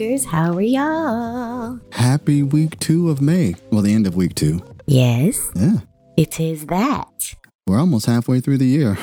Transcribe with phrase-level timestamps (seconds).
[0.00, 1.78] How are y'all?
[1.92, 3.54] Happy week two of May.
[3.70, 4.60] Well, the end of week two.
[4.86, 5.80] Yes, Yeah.
[6.16, 7.34] it is that.
[7.66, 8.96] We're almost halfway through the year.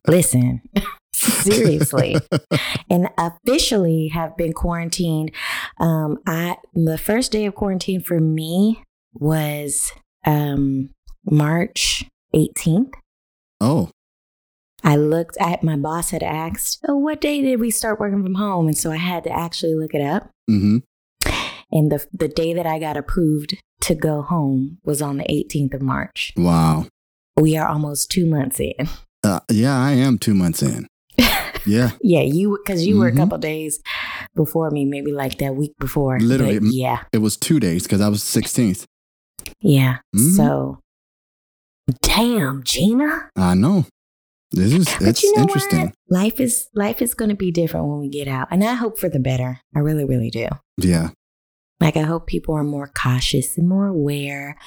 [0.08, 0.62] Listen,
[1.12, 2.16] seriously,
[2.88, 5.32] and officially have been quarantined.
[5.80, 8.82] Um, I the first day of quarantine for me
[9.14, 9.92] was
[10.24, 10.90] um
[11.28, 12.92] March 18th.
[13.60, 13.90] oh,
[14.82, 18.34] I looked at my boss had asked, "Oh, what day did we start working from
[18.34, 20.30] home?" And so I had to actually look it up.
[20.50, 20.78] mm-hmm.
[21.72, 25.74] And the the day that I got approved to go home was on the 18th
[25.74, 26.32] of March.
[26.36, 26.86] Wow.
[27.40, 28.88] We are almost two months in.
[29.22, 30.86] Uh, yeah, I am two months in.
[31.66, 31.90] Yeah.
[32.02, 33.80] Yeah, you because you were a couple days
[34.34, 36.18] before me, maybe like that week before.
[36.18, 38.86] Literally, But yeah, It was two days because I was 16th.
[39.60, 39.98] yeah.
[40.16, 40.36] Mhm.
[40.36, 40.78] So,
[42.02, 43.28] damn, Gina.
[43.36, 43.84] I know.
[44.52, 45.80] This is But it's you know interesting.
[45.86, 45.94] what?
[46.08, 48.98] Life is life is going to be different when we get out, and I hope
[48.98, 49.60] for the better.
[49.74, 50.48] I really, really do.
[50.76, 51.10] Yeah.
[51.80, 54.58] Like I hope people are more cautious and more aware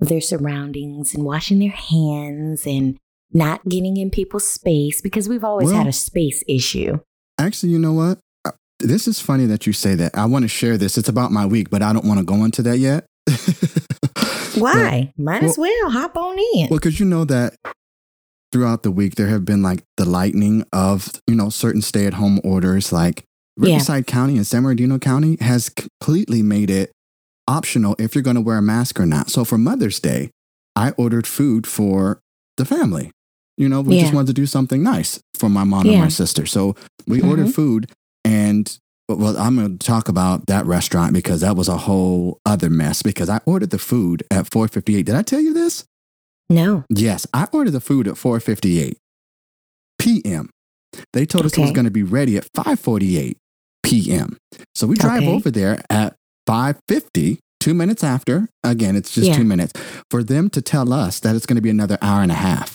[0.00, 2.98] of their surroundings and washing their hands and
[3.32, 6.98] not getting in people's space because we've always Well- had a space issue.
[7.38, 8.18] Actually, you know what?
[8.44, 10.16] Uh, This is funny that you say that.
[10.18, 10.98] I want to share this.
[10.98, 13.06] It's about my week, but I don't want to go into that yet.
[14.56, 15.12] Why?
[15.16, 16.68] Might as well hop on in.
[16.68, 17.54] Well, because you know that
[18.52, 22.92] throughout the week there have been like the lightening of you know certain stay-at-home orders.
[22.92, 23.24] Like
[23.56, 23.72] Yeah.
[23.74, 26.92] Riverside County and San Bernardino County has completely made it
[27.46, 29.30] optional if you're going to wear a mask or not.
[29.30, 30.30] So for Mother's Day,
[30.76, 32.20] I ordered food for
[32.56, 33.10] the family.
[33.56, 36.46] You know, we just wanted to do something nice for my mom and my sister.
[36.46, 36.76] So
[37.08, 37.28] we Mhm.
[37.28, 37.90] ordered food
[38.24, 38.78] and
[39.10, 43.02] well, I'm going to talk about that restaurant because that was a whole other mess
[43.02, 45.06] because I ordered the food at 4:58.
[45.06, 45.84] Did I tell you this?
[46.50, 46.84] No.
[46.90, 48.94] Yes, I ordered the food at 4:58
[49.98, 50.50] p.m.
[51.12, 53.34] They told us it was going to be ready at 5:48
[53.82, 54.36] p.m.
[54.74, 55.32] So we drive Okay.
[55.34, 56.14] over there at
[56.48, 58.48] 5:50, 2 minutes after.
[58.64, 59.36] Again, it's just Yeah.
[59.36, 59.72] 2 minutes
[60.10, 62.74] for them to tell us that it's going to be another hour and a half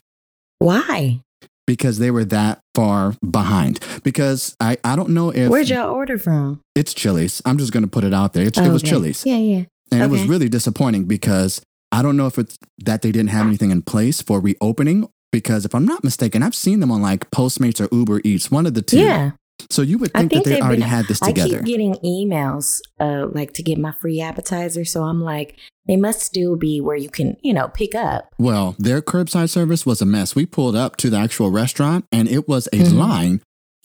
[0.59, 1.21] Why?
[1.65, 3.79] because they were that far behind.
[4.03, 6.61] Because I I don't know if Where'd y'all order from?
[6.75, 7.41] it's Chili's.
[7.45, 8.45] I'm just going to put it out there.
[8.45, 8.89] It's, it was Okay.
[8.91, 9.25] Chili's.
[9.25, 9.63] Yeah, yeah.
[9.91, 11.61] And it was really disappointing because
[11.93, 15.07] I don't know if it's that they didn't have anything in place for reopening.
[15.31, 18.67] Because if I'm not mistaken, I've seen them on like Postmates or Uber Eats, one
[18.67, 18.99] of the two.
[18.99, 19.31] Yeah.
[19.71, 22.81] So you would think, think that they already been- had this I keep getting emails
[22.99, 24.85] uh like to get my free appetizer.
[24.85, 28.29] So I'm like, they must still be where you can, you know, pick up.
[28.37, 30.35] well, their curbside service was a mess.
[30.35, 32.93] We pulled up to the actual restaurant and it was a Mhm.
[32.97, 33.41] line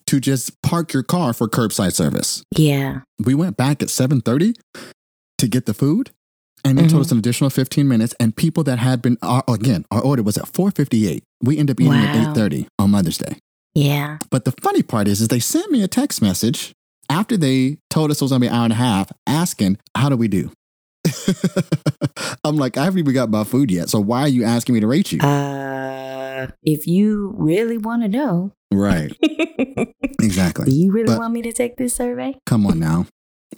[0.08, 2.42] to just park your car for curbside service.
[2.56, 3.00] Yeah.
[3.24, 4.52] We went back at 7:30
[5.38, 6.10] to get the food.
[6.64, 6.90] And they Mm-hmm.
[6.90, 8.14] told us an additional 15 minutes.
[8.20, 11.22] And people that had been, our, again, our order was at 4.58.
[11.42, 13.36] We ended up eating at 8.30 on Mother's Day.
[13.74, 14.18] Yeah.
[14.30, 16.72] But the funny part is, is they sent me a text message
[17.10, 20.08] after they told us it was gonna be an hour and a half, asking, "How
[20.08, 20.50] do we do?"
[22.44, 24.80] I'm like, I haven't even got my food yet, so why are you asking me
[24.80, 25.20] to rate you?
[25.20, 29.12] Uh if you really want to know, right,
[30.20, 30.66] Exactly.
[30.66, 32.36] do you really But- want me to take this survey?
[32.46, 33.06] Come on now.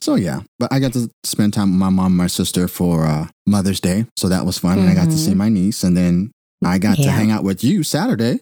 [0.01, 3.05] So yeah, but I got to spend time with my mom and my sister for
[3.07, 4.79] uh, Mother's Day, so that was fun.
[4.79, 6.31] And I got to see my niece, and then
[6.65, 8.41] I got to hang out with you Saturday.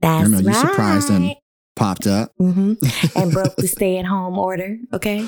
[0.00, 0.56] That's you right.
[0.56, 1.34] surprised and
[1.76, 2.30] popped up.
[2.38, 2.74] hmm
[3.16, 4.78] And broke the stay at home order.
[4.92, 5.26] Okay.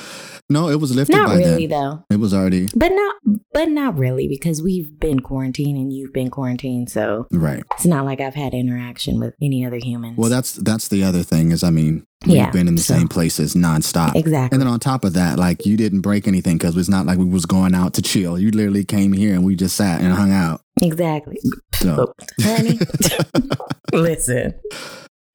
[0.49, 1.81] No, it was lifted Not really then.
[1.81, 2.05] though.
[2.11, 3.17] It was already But not
[3.53, 6.91] but not really because we've been quarantined and you've been quarantined.
[6.91, 7.63] So right.
[7.75, 10.17] it's not like I've had interaction with any other humans.
[10.19, 12.95] Well, that's that's the other thing is, I mean, we've Yeah, been in the so-
[12.95, 14.15] same places nonstop.
[14.15, 14.55] exactly.
[14.55, 17.19] And then on top of that, like you didn't break anything because it's not like
[17.19, 18.39] we was going out to chill.
[18.39, 20.61] You literally came here and we just sat and hung out.
[20.83, 21.39] exactly.
[21.75, 22.79] So Oh, honey.
[23.93, 24.55] Listen.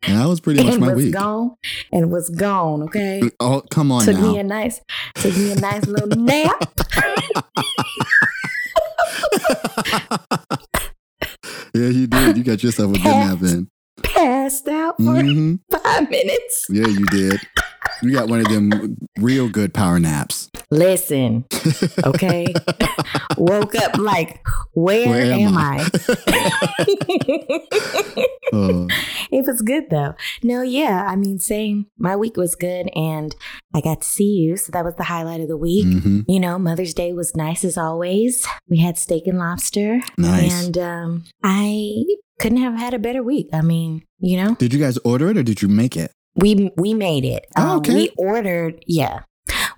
[0.03, 1.13] And that was pretty much and my was week.
[1.13, 1.56] gone
[1.92, 3.21] and was gone, okay?
[3.39, 4.31] Oh, come on took now.
[4.31, 4.80] me a nice
[5.15, 6.80] took me a nice little nap.
[11.74, 12.38] yeah, you did.
[12.38, 13.68] You got yourself a good nap in.
[14.03, 16.65] Passed out for hmm five minutes.
[16.69, 17.39] Yeah, you did.
[18.01, 20.50] You got one of them real good power naps.
[20.71, 21.45] Listen,
[22.06, 22.47] okay.
[23.42, 25.90] Woke up like, where, Where am am, I?
[26.28, 28.26] I?
[28.54, 28.88] Oh,
[29.32, 30.14] it was good though.
[30.44, 31.08] No, yeah.
[31.10, 31.88] I mean, same.
[31.98, 33.36] My week was good and
[33.74, 34.58] I got to see you.
[34.58, 35.86] So that was the highlight of the week.
[35.88, 38.46] hmm You know, Mother's Day was nice as always.
[38.70, 40.02] We had steak and lobster.
[40.20, 40.66] Nice.
[40.66, 42.04] And um, I
[42.40, 43.48] couldn't have had a better week.
[43.54, 46.12] I mean, you know, Did you guys order it or did you make it?
[46.36, 47.46] we we made it.
[47.58, 47.94] Oh, Um, okay.
[47.94, 49.22] We ordered, yeah.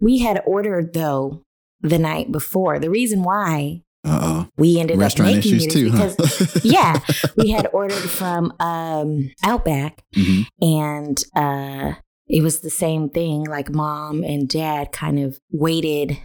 [0.01, 1.42] We had ordered though
[1.83, 2.79] the night before.
[2.79, 4.47] The reason why Uh oh.
[4.57, 6.59] we ended Restaurant up making issues too, because huh?
[6.63, 6.99] yeah,
[7.37, 10.45] we had ordered from um, Outback Mhm.
[10.61, 11.93] and uh,
[12.27, 13.43] it was the same thing.
[13.45, 16.17] Like mom and dad kind of waited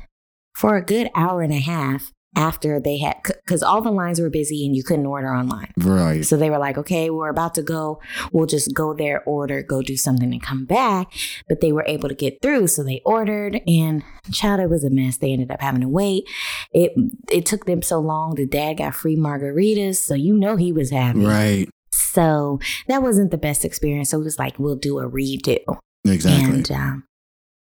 [0.57, 4.31] for a good hour and a half after they had, because all the lines were
[4.31, 5.73] busy and you couldn't order online.
[5.79, 6.25] Right.
[6.25, 8.01] So they were like, okay, we're about to go.
[8.33, 11.13] We'll just go there, order, go do something and come back.
[11.49, 12.69] But they were able to get through.
[12.69, 15.17] So they ordered and child, it was a mess.
[15.17, 16.25] They ended up having to wait.
[16.73, 16.93] It
[17.31, 18.35] it took them so long.
[18.35, 19.97] The dad got free margaritas.
[19.97, 21.25] So you know he was happy.
[21.25, 21.69] Right.
[21.91, 24.11] So that wasn't the best experience.
[24.11, 25.59] So it was like, we'll do a redo.
[26.07, 26.45] Exactly.
[26.45, 27.05] And um,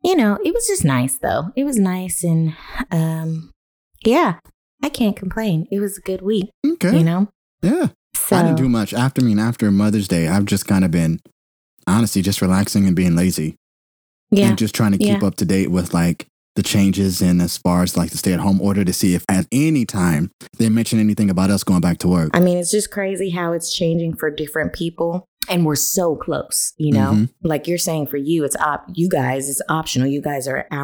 [0.03, 1.51] you know, it was just nice though.
[1.55, 2.55] It was nice and
[2.91, 3.51] um
[4.05, 4.39] yeah,
[4.83, 5.67] I can't complain.
[5.71, 6.97] It was a good week, okay.
[6.97, 7.29] you know?
[7.61, 7.87] Yeah.
[8.15, 8.93] So I didn't do much.
[8.93, 11.19] After I mean, after Mother's Day, I've just kind of been
[11.87, 13.55] honestly just relaxing and being lazy
[14.31, 14.47] yeah.
[14.47, 15.27] and just trying to keep Yeah.
[15.27, 18.39] up to date with like the changes and as far as like the stay at
[18.39, 21.97] home order to see if at any time they mention anything about us going back
[21.99, 22.29] to work.
[22.33, 26.73] I mean, it's just crazy how it's changing for different people, and we're so close.
[26.77, 27.29] You know, Mhm.
[27.43, 28.85] like you're saying for you, it's op.
[28.93, 30.07] You guys, it's optional.
[30.07, 30.77] You guys are an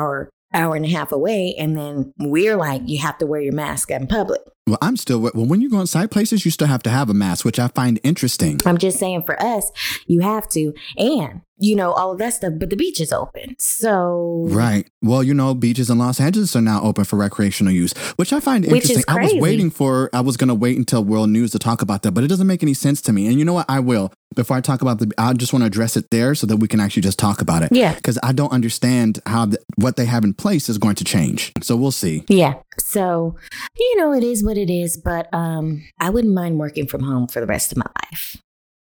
[0.53, 3.91] hour, and a half away, and then we're like, you have to wear your mask
[3.91, 4.41] in public.
[4.65, 7.13] Well, I'm still, well, when you go inside places, you still have to have a
[7.13, 8.59] mask, which I find interesting.
[8.65, 9.71] I'm just saying for us,
[10.07, 12.53] you have to, and you know all of that stuff.
[12.57, 14.87] But the beach is open, so Right.
[15.01, 18.39] Well, you know, beaches in Los Angeles are now open for recreational use, which I
[18.39, 19.15] find Which is interesting.
[19.15, 22.01] I was waiting for, I was going to wait until World News to talk about
[22.03, 23.27] that, but it doesn't make any sense to me.
[23.27, 23.65] And you know what?
[23.69, 24.11] I will.
[24.35, 26.67] Before I talk about the, I just want to address it there so that we
[26.67, 27.69] can actually just talk about it.
[27.71, 27.93] Yeah.
[27.95, 31.53] Because I don't understand how the, what they have in place is going to change.
[31.61, 32.23] So we'll see.
[32.27, 32.55] Yeah.
[32.77, 33.35] So,
[33.77, 37.27] you know, it is what it is, but um I wouldn't mind working from home
[37.27, 38.37] for the rest of my life.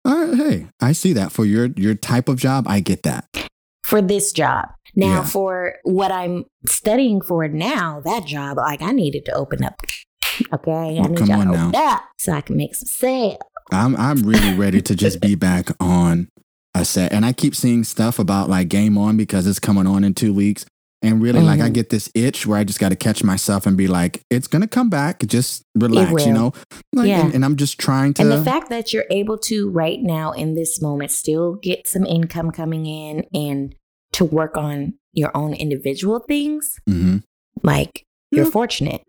[0.04, 0.34] All right.
[0.36, 2.64] Hey, I see that for your, your type of job.
[2.66, 3.26] I get that.
[3.84, 4.68] For this job.
[4.96, 5.24] Now Yeah.
[5.24, 9.74] for what I'm studying for now, that job, like I needed to open up.
[10.52, 10.70] Okay.
[10.72, 11.68] I Well, need come y'all on to now.
[11.68, 13.38] open up so I can make some sales.
[13.72, 16.28] I'm I'm really ready to just be back on
[16.74, 17.12] a set.
[17.12, 20.32] And I keep seeing stuff about like Game On because it's coming on in two
[20.32, 20.64] weeks.
[21.02, 21.74] And really, like, I Mhm.
[21.74, 24.60] get this itch where I just got to catch myself and be like, it's going
[24.62, 25.24] to come back.
[25.26, 26.52] Just relax, you know?
[26.94, 27.24] Like, Yeah.
[27.24, 28.22] and, and I'm just trying to.
[28.22, 32.04] And the fact that you're able to right now in this moment still get some
[32.04, 33.74] income coming in and
[34.12, 37.22] to work on your own individual things, Mhm.
[37.62, 38.50] like you're Yeah.
[38.50, 39.00] fortunate,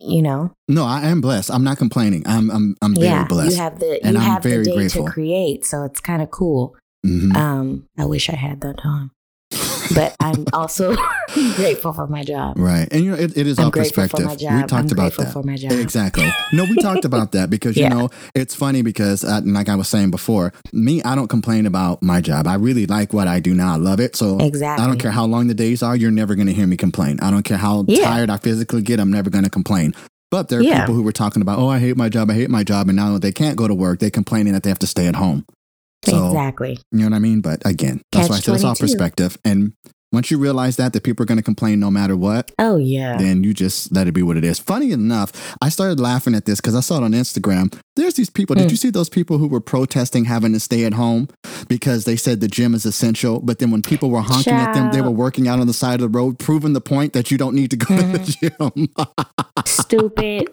[0.00, 0.52] you know.
[0.68, 1.50] No, I am blessed.
[1.50, 2.22] I'm not complaining.
[2.26, 3.50] I'm I'm I'm very yeah, blessed.
[3.50, 5.04] you have the And you I'm have the very day grateful.
[5.06, 6.74] to create, so it's kind of cool.
[7.06, 7.36] Mhm.
[7.36, 9.10] Um, I wish I had that time,
[9.94, 10.94] but I'm also
[11.56, 12.58] grateful for my job.
[12.58, 12.88] right.
[12.90, 14.20] And you know, it, it is I'm all perspective.
[14.20, 14.52] for my job.
[14.54, 15.32] We talked I'm about that.
[15.32, 15.72] for my job.
[15.72, 16.30] Exactly.
[16.52, 17.88] No, we talked about that because, Yeah.
[17.88, 21.66] you know, it's funny because, uh, like I was saying before, me, I don't complain
[21.66, 22.46] about my job.
[22.46, 23.74] I really like what I do now.
[23.74, 24.16] I love it.
[24.16, 24.84] So Exactly.
[24.84, 25.96] I don't care how long the days are.
[25.96, 27.18] You're never going to hear me complain.
[27.20, 28.04] I don't care how Yeah.
[28.04, 29.00] tired I physically get.
[29.00, 29.94] I'm never going to complain.
[30.30, 30.80] But there are Yeah.
[30.80, 32.30] people who were talking about, oh, I hate my job.
[32.30, 32.88] I hate my job.
[32.88, 34.00] And now they can't go to work.
[34.00, 35.44] They're complaining that they have to stay at home.
[36.06, 36.78] So, exactly.
[36.92, 37.40] you know what I mean?
[37.40, 39.36] But again, that's why I said it's all perspective.
[39.44, 39.72] And
[40.14, 43.16] once you realize that, that people are going to complain no matter what, Oh yeah.
[43.16, 44.58] then you just let it be what it is.
[44.58, 47.76] Funny enough, I started laughing at this because I saw it on Instagram.
[47.96, 48.56] There's these people.
[48.56, 48.70] Did Mm.
[48.70, 51.28] you see those people who were protesting having to stay at home
[51.68, 53.40] because they said the gym is essential?
[53.40, 55.94] But then when people were honking at them, they were working out on the side
[56.00, 58.18] of the road, proving the point that you don't need to go to the
[58.68, 58.88] gym.
[59.66, 60.48] Stupid.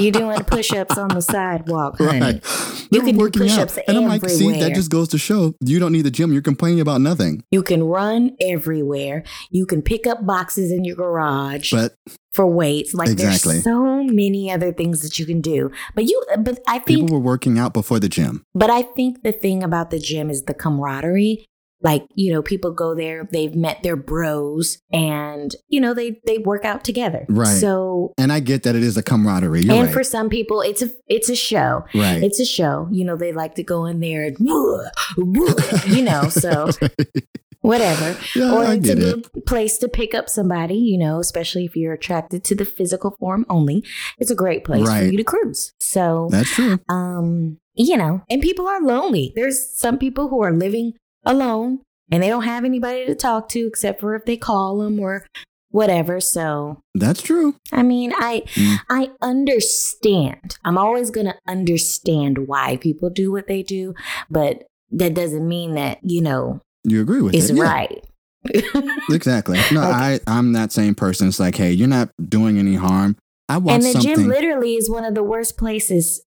[0.00, 2.20] you doing push-ups on the sidewalk, honey.
[2.20, 2.86] right.
[2.90, 3.32] You can do out.
[3.34, 6.32] push-ups And I'm like, see, that just goes to show you don't need the gym.
[6.32, 7.44] You're complaining about nothing.
[7.50, 8.34] You can run
[8.78, 9.22] everywhere.
[9.50, 11.94] You can pick up boxes in your garage But
[12.32, 12.92] for weights.
[12.94, 13.54] Like Exactly.
[13.54, 15.70] there's so many other things that you can do.
[15.94, 18.44] But you but I think people were working out before the gym.
[18.54, 21.46] but I think the thing about the gym is the camaraderie.
[21.82, 26.38] Like, you know, people go there, they've met their bros and, you know, they they
[26.38, 27.26] work out together.
[27.28, 27.58] Right.
[27.60, 29.60] So And I get that it is a camaraderie.
[29.60, 29.92] You're and right.
[29.92, 31.84] for some people it's a it's a show.
[31.94, 32.22] right.
[32.22, 32.88] It's a show.
[32.90, 34.36] You know, they like to go in there and
[35.86, 36.70] you know, so
[37.64, 38.16] whatever.
[38.36, 39.32] yeah, or I it's a get it.
[39.32, 43.16] good place to pick up somebody, you know, especially if you're attracted to the physical
[43.18, 43.82] form only.
[44.18, 45.72] It's a great place for you to cruise.
[45.80, 46.78] So, That's true.
[46.88, 49.32] um, you know, and people are lonely.
[49.34, 50.92] There's some people who are living
[51.24, 51.80] alone
[52.10, 55.26] and they don't have anybody to talk to except for if they call them or
[55.70, 56.20] whatever.
[56.20, 57.56] So, That's true.
[57.72, 58.76] I mean, I Mm.
[58.90, 60.56] I understand.
[60.64, 63.94] I'm always going to understand why people do what they do,
[64.30, 67.56] but that doesn't mean that, you know, You agree with it's it.
[67.56, 67.62] Yeah.
[67.64, 68.04] right.
[69.10, 69.58] Exactly.
[69.72, 71.28] No, Like- I, I'm that same person.
[71.28, 73.16] It's like, hey, you're not doing any harm.
[73.48, 74.14] I want and the something.
[74.16, 76.22] gym literally is one of the worst places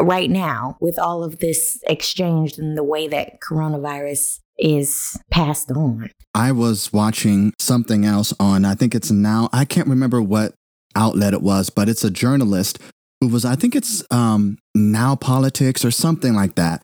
[0.00, 6.10] right now with all of this exchange and the way that coronavirus is passed on.
[6.34, 10.54] I was watching something else on, I think it's now, I can't remember what
[10.96, 12.78] outlet it was, but it's a journalist
[13.20, 16.82] who was, I think it's um, Now Politics or something like that.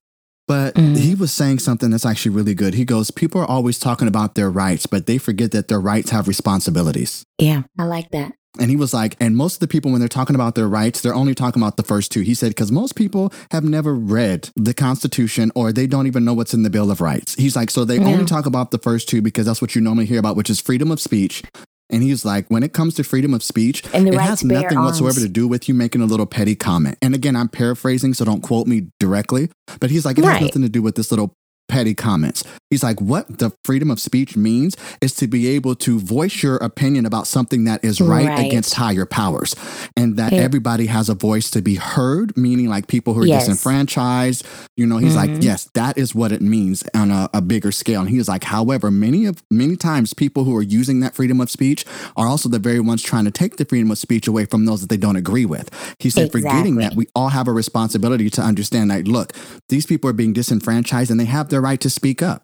[0.51, 0.97] But Mhm.
[0.97, 2.75] he was saying something that's actually really good.
[2.75, 6.11] He goes, People are always talking about their rights, but they forget that their rights
[6.11, 7.23] have responsibilities.
[7.39, 8.33] Yeah, I like that.
[8.59, 11.01] And he was like, and most of the people, when they're talking about their rights,
[11.03, 12.23] they're only talking about the first two.
[12.23, 16.35] He said, because most people have never read the Constitution or they don't even know
[16.35, 17.37] what's in the Bill of Rights.
[17.37, 18.07] He's like, so they Yeah.
[18.09, 20.59] only talk about the first two because that's what you normally hear about, which is
[20.61, 21.45] freedom of speech.
[21.91, 24.79] And he's like, when it comes to freedom of speech, And it right has nothing
[24.81, 25.23] whatsoever arms.
[25.23, 26.97] to do with you making a little petty comment.
[27.03, 29.51] And again, I'm paraphrasing, so don't quote me directly.
[29.81, 30.35] But he's like, it Right.
[30.39, 31.35] has nothing to do with this little
[31.71, 32.43] petty comments.
[32.71, 36.57] He's like, what the freedom of speech means is to be able to voice your
[36.57, 38.47] opinion about something that is right, Right.
[38.47, 39.55] against higher powers.
[39.97, 40.41] And that Yeah.
[40.41, 43.47] everybody has a voice to be heard, meaning like people who are Yes.
[43.47, 44.45] disenfranchised.
[44.77, 45.43] You know, he's like, Mhm.
[45.43, 48.01] yes, that is what it means on a, a bigger scale.
[48.03, 51.41] And he was like, however, many of many times people who are using that freedom
[51.41, 51.85] of speech
[52.17, 54.81] are also the very ones trying to take the freedom of speech away from those
[54.81, 55.71] that they don't agree with.
[55.99, 59.33] He said, forgetting that we all have a responsibility to understand that, look,
[59.69, 62.43] these people are being disenfranchised and they have the right to speak up.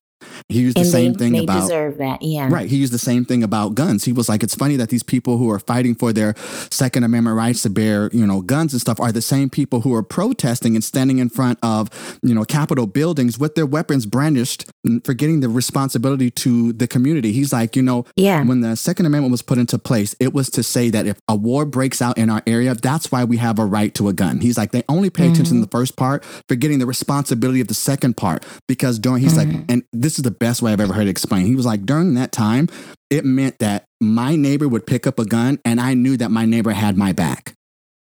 [0.48, 2.22] He used the same they, thing they about deserve that.
[2.22, 2.48] Yeah.
[2.50, 2.68] Right.
[2.68, 4.04] He used the same thing about guns.
[4.04, 6.34] He was like, it's funny that these people who are fighting for their
[6.70, 9.94] Second Amendment rights to bear, you know, guns and stuff are the same people who
[9.94, 14.66] are protesting and standing in front of, you know, Capitol buildings with their weapons brandished,
[15.04, 17.32] forgetting the responsibility to the community.
[17.32, 18.44] He's like, you know, Yeah.
[18.44, 21.36] when the Second Amendment was put into place, it was to say that if a
[21.36, 24.40] war breaks out in our area, that's why we have a right to a gun.
[24.40, 25.60] He's like, they only pay attention to mm-hmm.
[25.62, 28.44] the first part, forgetting the responsibility of the second part.
[28.68, 29.64] Because during, he's like, mm-hmm.
[29.68, 31.46] and this is the best way I've ever heard it explained.
[31.48, 32.68] He was like, during that time,
[33.10, 36.44] it meant that my neighbor would pick up a gun and I knew that my
[36.44, 37.54] neighbor had my back.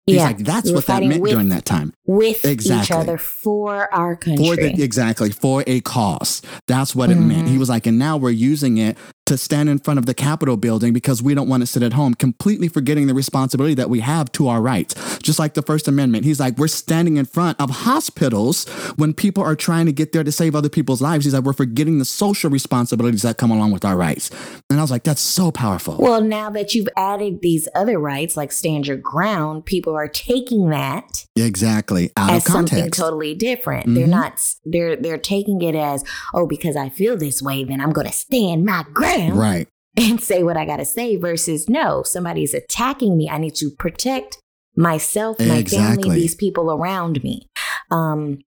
[0.06, 0.24] He's yeah.
[0.24, 1.92] like, that's We what that meant with- during that time.
[2.06, 2.96] with each Exactly.
[2.96, 4.46] other for our country.
[4.46, 6.40] For the, exactly, for a cause.
[6.66, 7.42] That's what it meant.
[7.46, 7.58] He mm-hmm.
[7.58, 8.96] was like, and now we're using it
[9.28, 11.92] to stand in front of the Capitol building because we don't want to sit at
[11.92, 15.18] home, completely forgetting the responsibility that we have to our rights.
[15.18, 16.24] Just like the First Amendment.
[16.24, 18.66] He's like, we're standing in front of hospitals
[18.96, 21.26] when people are trying to get there to save other people's lives.
[21.26, 24.30] He's like, we're forgetting the social responsibilities that come along with our rights.
[24.70, 25.98] And I was like, that's so powerful.
[25.98, 30.70] well, now that you've added these other rights, like stand your ground, people are taking
[30.70, 32.10] that exactly.
[32.16, 33.00] Out as of something context.
[33.00, 33.94] totally different.
[33.94, 34.10] They're Mhm.
[34.10, 34.54] not.
[34.64, 36.04] They're they're taking it as
[36.34, 39.68] oh, because I feel this way, then I'm going to stand my ground right.
[39.96, 41.16] and say what I got to say.
[41.16, 43.28] Versus no, somebody's attacking me.
[43.28, 44.38] I need to protect
[44.76, 46.02] myself, my Exactly.
[46.04, 47.48] family, these people around me.
[47.90, 48.38] Um,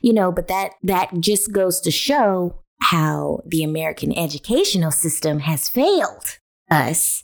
[0.00, 5.68] you know, but that that just goes to show how the American educational system has
[5.68, 6.38] failed
[6.70, 7.22] us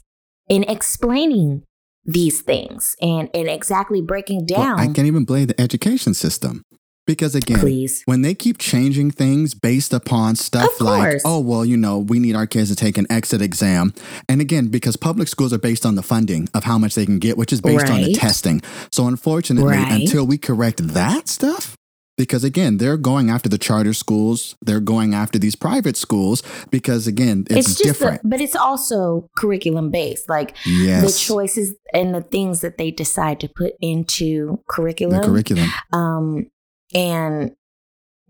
[0.48, 1.62] in explaining
[2.08, 4.80] these things and and exactly breaking Well, down.
[4.80, 6.64] I can't even blame the education system.
[7.06, 8.02] Because again, please.
[8.04, 12.36] when they keep changing things based upon stuff like, oh, well, you know, we need
[12.36, 13.94] our kids to take an exit exam.
[14.28, 17.18] And again, because public schools are based on the funding of how much they can
[17.18, 18.60] get, which is based on the testing.
[18.92, 19.90] So unfortunately, Right.
[20.02, 21.77] until we correct that stuff,
[22.18, 27.06] because again, they're going after the charter schools, they're going after these private schools because
[27.06, 28.20] again, it's, just the- different.
[28.24, 30.28] but it's also curriculum based.
[30.28, 31.02] Like yes.
[31.06, 35.22] the choices and the things that they decide to put into the curriculum.
[35.22, 35.70] curriculum.
[35.94, 36.50] um
[36.94, 37.52] and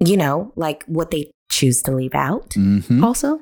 [0.04, 3.40] you know like what they choose to leave out hmm also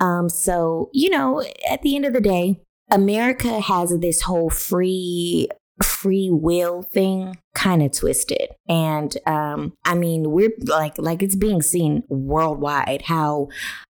[0.00, 2.60] um so you know at the end of the day
[2.90, 5.48] america has this whole free
[5.82, 11.60] free will thing kind of twisted and um i mean we're like like it's being
[11.62, 13.48] seen worldwide how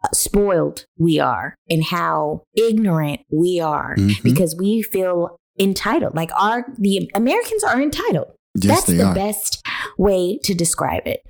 [0.03, 4.21] uh, spoiled we are and how ignorant we are Mhm.
[4.23, 9.13] because we feel entitled like our the americans are entitled Yes, that's the are.
[9.15, 9.61] best
[9.97, 11.21] way to describe it.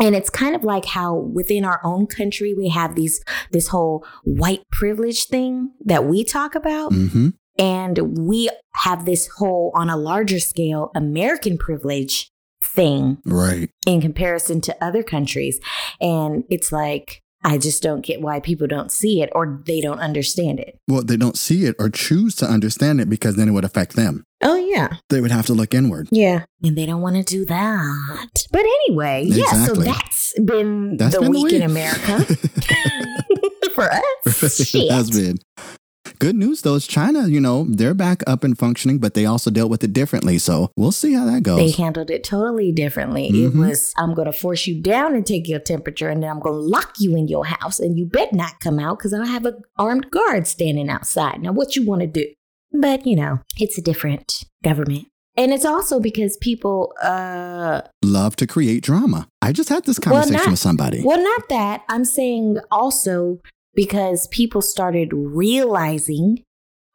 [0.00, 4.06] And it's kind of like how within our own country we have these this whole
[4.24, 9.96] white privilege thing that we talk about hmm and we have this whole on a
[9.96, 12.30] larger scale American privilege
[12.62, 13.70] thing Right.
[13.86, 15.60] in comparison to other countries
[16.00, 20.00] and it's like I just don't get why people don't see it or they don't
[20.00, 20.80] understand it.
[20.88, 23.94] Well, they don't see it or choose to understand it because then it would affect
[23.94, 24.24] them.
[24.42, 24.96] Oh yeah.
[25.10, 26.08] They would have to look inward.
[26.10, 26.44] Yeah.
[26.64, 28.46] And they don't want to do that.
[28.50, 31.70] But anyway, yeah, so that's been That's the been week in week.
[31.70, 32.24] America
[33.74, 34.02] for us.
[34.60, 34.90] it Shit.
[34.90, 35.36] has been.
[36.18, 39.50] Good news though is China, you know, they're back up and functioning, but they also
[39.50, 40.38] dealt with it differently.
[40.38, 41.58] So we'll see how that goes.
[41.58, 43.28] They handled it totally differently.
[43.28, 43.68] It Mhm.
[43.68, 46.54] was, I'm going to force you down and take your temperature, and then I'm going
[46.54, 49.44] to lock you in your house, and you bet not come out because I have
[49.46, 51.42] an armed guard standing outside.
[51.42, 52.26] Now, what you want to do?
[52.72, 55.06] But, you know, it's a different government.
[55.38, 59.28] And it's also because people, uh, Love to create drama.
[59.42, 61.02] I just had this Well, conversation not- with somebody.
[61.04, 61.82] Well, not that.
[61.90, 63.38] I'm saying also
[63.76, 66.42] because people started realizing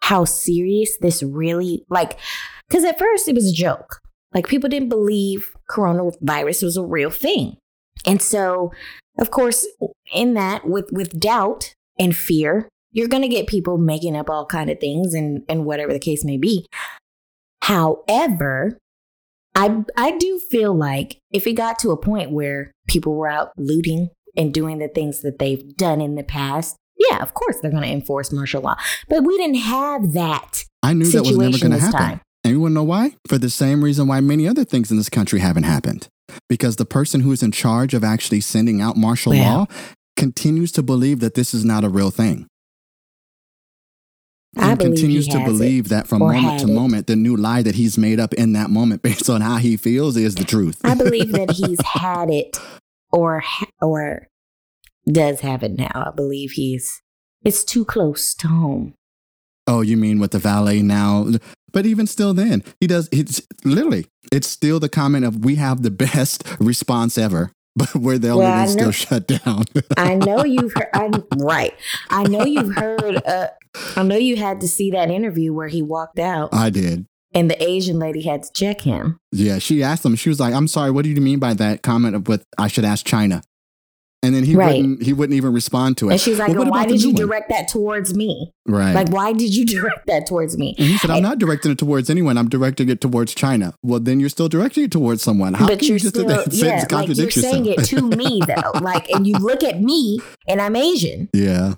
[0.04, 2.18] how serious this really like
[2.70, 4.02] cuz at first it was a joke.
[4.34, 7.58] Like people didn't believe coronavirus was a real thing.
[8.06, 8.72] And so,
[9.20, 9.68] of course,
[10.14, 14.46] in that, with with doubt and fear, you're going to get people making up all
[14.46, 16.66] kind of things and and whatever the case may be.
[17.64, 18.78] However,
[19.56, 23.52] I I do feel like if it got to a point where people were out
[23.58, 26.76] looting and doing the things that they've done in the past,
[27.10, 28.76] yeah, of course they're going to enforce martial law.
[29.10, 30.66] But we didn't have that.
[30.84, 32.00] I knew that was never going to happen.
[32.00, 32.22] time.
[32.44, 33.16] And you want to know why?
[33.28, 36.08] For the same reason why many other things in this country haven't happened.
[36.50, 39.68] Because the person who is in charge of actually sending out martial law
[40.18, 42.48] continues to believe that this is not a real thing.
[44.58, 45.52] I and continues to has it.
[45.52, 46.74] believe that from moment to it.
[46.74, 49.78] moment, the new lie that he's made up in that moment based on how he
[49.78, 50.80] feels is the truth.
[50.84, 52.58] I believe that he's had it
[53.12, 53.44] or
[53.82, 54.28] or
[55.08, 55.92] does have it now.
[55.94, 57.02] I believe he's
[57.44, 58.94] it's too close to home.
[59.68, 61.28] Oh, you mean with the valet now?
[61.72, 63.08] But even still, then he does.
[63.12, 68.18] It's literally, it's still the comment of we have the best response ever, but we're
[68.18, 69.64] the only Well, ones still shut down.
[69.98, 71.74] I know you've heard I'm right.
[72.10, 73.48] I know you've heard uh
[73.96, 77.06] I know you had to see that interview where he walked out I did.
[77.34, 79.18] And the Asian lady had to check him.
[79.32, 80.16] Yeah, she asked him.
[80.16, 80.92] She was like, "I'm sorry.
[80.92, 83.42] What do you mean by that comment of what I should ask China?"
[84.24, 84.76] And then he Right.
[84.78, 85.02] wouldn't.
[85.02, 86.12] He wouldn't even respond to it.
[86.12, 88.52] And she's like, Well, why did you one?" direct that towards me?
[88.68, 88.94] Right.
[88.94, 90.76] Like why did you direct that towards me?
[90.78, 92.38] and he said, "I'm not directing it towards anyone.
[92.38, 95.56] I'm directing it towards China." Well, then you're still directing it towards someone.
[95.56, 96.54] How but can you're you just still, that?
[96.54, 98.80] yeah, like you're contradict saying it to me though.
[98.82, 101.30] Like, and you look at me and I'm Asian.
[101.34, 101.74] yeah.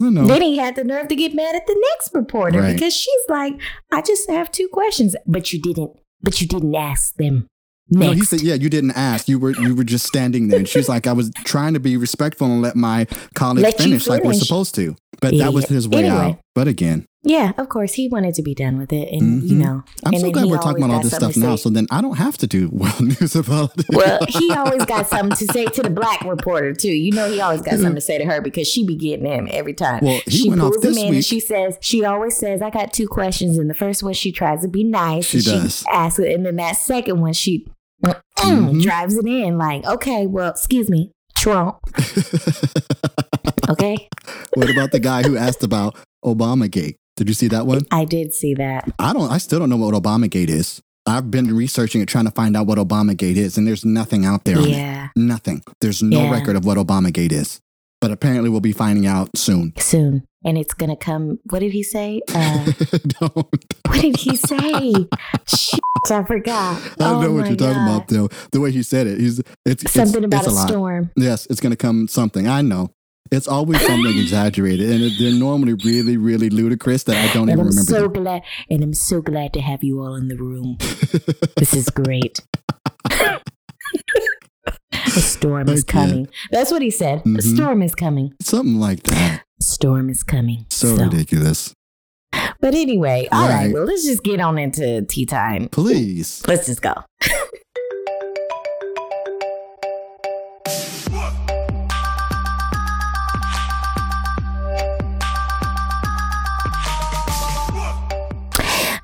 [0.00, 0.26] I know.
[0.26, 2.74] Then he had the nerve to get mad at the next reporter Right.
[2.74, 3.54] because she's like,
[3.92, 7.46] I just have two questions, but you didn't, but you didn't ask them
[7.88, 8.06] next.
[8.06, 9.28] No, he said, "Yeah, you didn't ask.
[9.28, 11.96] You were you were just standing there." And she's like, "I was trying to be
[11.96, 15.66] respectful and let my colleague Let you finish, like we're supposed to." But that was
[15.66, 16.16] his way Anyway.
[16.16, 16.38] out.
[16.54, 19.58] But again, yeah, of course, he wanted to be done with it, and you Mhm.
[19.60, 21.54] know, I'm so glad we're talking about all this stuff now.
[21.56, 23.86] So then I don't have to do world news about it.
[23.90, 26.92] well, he always got something to say to the black reporter too.
[26.92, 29.48] You know, he always got something to say to her because she be getting him
[29.52, 30.00] every time.
[30.02, 31.14] Well, he she pulls him in week.
[31.16, 34.32] and she says, she always says, "I got two questions." And the first one, she
[34.32, 35.26] tries to be nice.
[35.26, 35.78] She and does.
[35.80, 37.66] She asks it, and then that second one, she
[38.04, 38.82] mm, Mhm.
[38.82, 41.76] drives it in like, "Okay, well, excuse me, Trump."
[43.68, 44.08] Okay,
[44.54, 46.96] what about the guy who asked about Obamagate?
[47.16, 47.82] Did you see that one?
[47.90, 48.88] I did see that.
[48.98, 49.30] I don't.
[49.30, 50.80] I still don't know what Obamagate is.
[51.04, 54.44] I've been researching it, trying to find out what Obamagate is, and there's nothing out
[54.44, 54.58] there.
[54.60, 55.62] Yeah, Nothing.
[55.80, 56.30] There's no Yeah.
[56.30, 57.60] record of what Obamagate is.
[58.00, 59.72] But apparently, we'll be finding out soon.
[59.78, 61.38] soon, and it's gonna come.
[61.50, 62.20] What did he say?
[62.34, 62.64] Uh,
[63.20, 63.34] don't.
[63.36, 64.92] what did he say?
[65.46, 66.80] Shit, I forgot.
[66.82, 68.28] I don't Oh know what you're talking about, though.
[68.50, 70.68] The way he said it, he's it's it's- Something about it's a lot.
[70.68, 71.10] storm.
[71.16, 72.48] Yes, it's going to come something.
[72.48, 72.90] I know.
[73.32, 77.58] It's always something exaggerated, and it- they're normally really, really ludicrous that I don't And
[77.58, 77.90] even I'm remember.
[77.90, 78.12] so them.
[78.12, 80.76] glad, and I'm so glad to have you all in the room.
[81.56, 82.40] This is great.
[83.10, 83.40] a
[85.20, 86.28] storm is coming.
[86.50, 87.20] That's what he said.
[87.20, 87.54] A Mhm.
[87.56, 88.32] storm is coming.
[88.40, 89.42] Something like that.
[89.60, 90.66] A storm is coming.
[90.70, 91.74] So, ridiculous.
[92.60, 93.66] But anyway, all right.
[93.66, 93.74] Right.
[93.74, 95.68] Well, let's just get on into tea time.
[95.70, 96.42] Please.
[96.46, 96.94] Let's just go.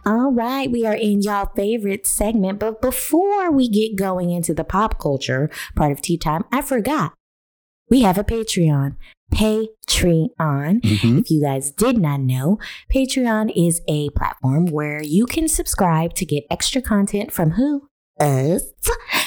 [0.08, 4.64] All right, we are in y'all favorite segment, but before we get going into the
[4.64, 7.12] pop culture part of tea time, I forgot
[7.90, 8.96] we have a Patreon.
[9.34, 10.80] Patreon.
[10.80, 11.20] Mhm.
[11.20, 12.58] If you guys did not know,
[12.90, 17.88] Patreon is a platform where you can subscribe to get extra content from who?
[18.20, 18.72] Us.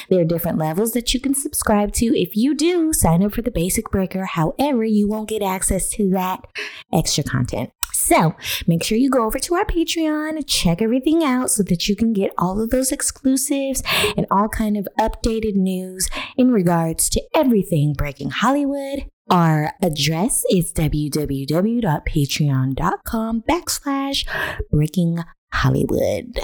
[0.10, 2.08] There are different levels that you can subscribe to.
[2.20, 4.26] If you do, sign up for the basic breaker.
[4.26, 6.46] However, you won't get access to that
[6.92, 7.72] extra content.
[7.94, 8.36] So
[8.68, 12.12] make sure you go over to our Patreon, check everything out so that you can
[12.14, 13.82] get all of those exclusives
[14.18, 19.06] and all kind of updated news in regards to everything breaking Hollywood.
[19.30, 24.26] Our address is www.patreon.com backslash
[24.70, 25.24] breaking
[25.54, 26.38] Hollywood.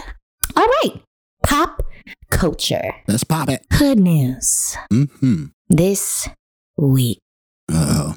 [0.56, 1.02] All right,
[1.48, 1.82] pop
[2.30, 2.92] culture.
[3.08, 3.66] Let's pop it.
[3.74, 4.76] Hood news.
[4.92, 5.46] Mm-hmm.
[5.70, 6.28] This
[6.78, 7.20] week,
[7.72, 8.16] Oh.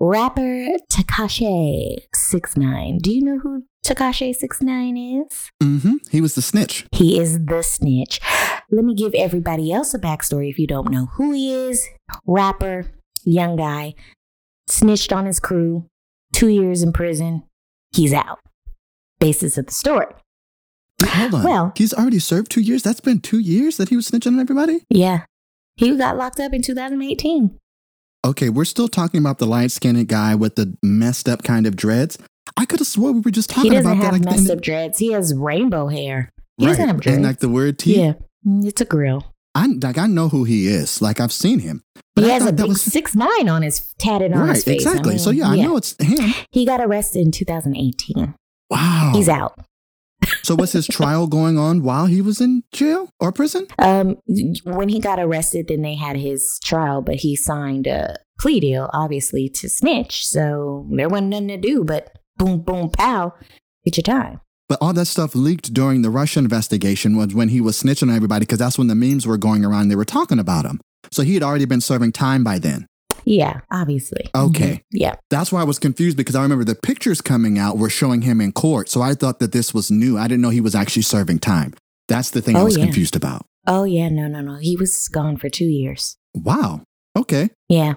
[0.00, 2.98] rapper Tekashi 69.
[2.98, 5.50] Do you know who Tekashi 69 is?
[5.62, 5.94] Mm-hmm.
[6.10, 6.86] He was the snitch.
[6.92, 8.20] He is the snitch.
[8.70, 11.86] Let me give everybody else a backstory if you don't know who he is.
[12.26, 12.90] Rapper,
[13.24, 13.94] young guy,
[14.68, 15.86] snitched on his crew,
[16.32, 17.44] two years in prison.
[17.94, 18.38] He's out.
[19.20, 20.06] Basis of the story.
[21.04, 21.44] Hold on.
[21.44, 22.82] Well- he's already served two years.
[22.82, 24.84] That's been two years that he was snitching on everybody.
[24.90, 25.24] Yeah.
[25.76, 27.56] He got locked up in 2018.
[28.26, 31.76] Okay, we're still talking about the light skinned guy with the messed up kind of
[31.76, 32.18] dreads.
[32.56, 33.70] I could have swore we were just talking.
[33.70, 34.14] He doesn't about that.
[34.14, 34.98] have Like messed up dreads.
[34.98, 36.30] He has rainbow hair.
[36.56, 37.02] He doesn't have right.
[37.02, 37.16] dreads.
[37.16, 37.96] And like the word T.
[38.00, 38.14] yeah.
[38.46, 39.24] Mm, It's a grill.
[39.54, 41.00] I like I know who he is.
[41.00, 41.82] Like I've seen him.
[42.16, 44.84] But he I has a big was- six nine on his tatted on his face.
[44.84, 45.18] I exactly.
[45.18, 46.34] so mean, yeah, I know it's him.
[46.50, 48.34] He got arrested in 2018.
[48.70, 49.12] Wow.
[49.14, 49.58] He's out.
[50.42, 53.66] So was his trial going on while he was in jail or prison?
[53.78, 54.16] Um,
[54.64, 58.90] when he got arrested, then they had his trial, but he signed a plea deal,
[58.92, 60.26] obviously, to snitch.
[60.26, 63.34] So there wasn't nothing to do but boom, boom, pow,
[63.84, 64.40] get your time.
[64.68, 68.16] But all that stuff leaked during the Russia investigation was when he was snitching on
[68.16, 69.88] everybody because that's when the memes were going around.
[69.88, 70.80] They were talking about him.
[71.10, 72.86] So he had already been serving time by then.
[73.30, 74.24] Yeah, obviously.
[74.34, 74.72] Okay.
[74.76, 74.82] Mhm.
[74.92, 75.14] Yeah.
[75.28, 78.40] That's why I was confused because I remember the pictures coming out were showing him
[78.40, 78.88] in court.
[78.88, 80.16] So I thought that this was new.
[80.16, 81.74] I didn't know he was actually serving time.
[82.08, 82.84] That's the thing I Oh, was yeah.
[82.84, 83.44] confused about.
[83.66, 84.08] Oh, yeah.
[84.08, 84.56] No, no, no.
[84.56, 86.16] He was gone for two years.
[86.34, 86.80] Wow.
[87.16, 87.50] Okay.
[87.68, 87.94] Yeah.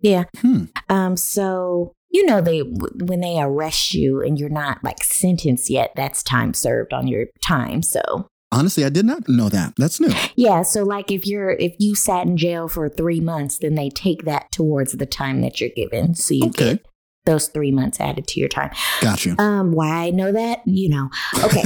[0.00, 0.24] Yeah.
[0.38, 0.64] Hmm.
[0.88, 5.70] Um, so you know they w- when they arrest you and you're not like sentenced
[5.70, 7.82] yet, that's time served on your time.
[7.82, 9.74] So Honestly, I did not know that.
[9.76, 10.10] That's new.
[10.36, 13.90] yeah, so like if you're if you sat in jail for three months, then they
[13.90, 16.14] take that towards the time that you're given.
[16.14, 16.74] So you Okay.
[16.74, 16.86] get
[17.26, 18.70] those three months added to your time.
[19.00, 19.34] Got you.
[19.38, 21.10] Um, why I know that, you know.
[21.42, 21.62] Okay.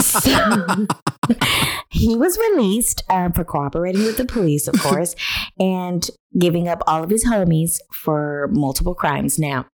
[0.00, 0.86] So,
[1.90, 5.16] he was released um, for cooperating with the police, of course,
[5.58, 9.40] and giving up all of his homies for multiple crimes.
[9.40, 9.66] Now,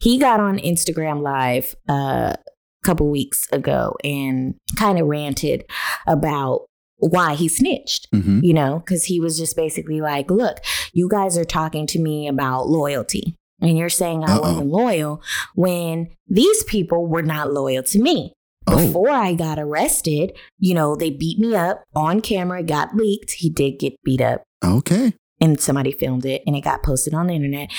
[0.00, 2.34] he got on Instagram Live uh,
[2.84, 5.64] couple weeks ago and kind of ranted
[6.06, 6.66] about
[6.98, 10.58] why he snitched hmm you know, because he was just basically like, look,
[10.92, 13.34] you guys are talking to me about loyalty.
[13.60, 14.40] And you're saying I Uh-oh.
[14.42, 15.22] wasn't loyal
[15.54, 18.32] when these people were not loyal to me.
[18.66, 18.76] Oh.
[18.86, 23.32] Before I got arrested, you know, they beat me up on camera, got leaked.
[23.32, 25.14] He did get beat up Okay.
[25.40, 27.70] and somebody filmed it and it got posted on the internet.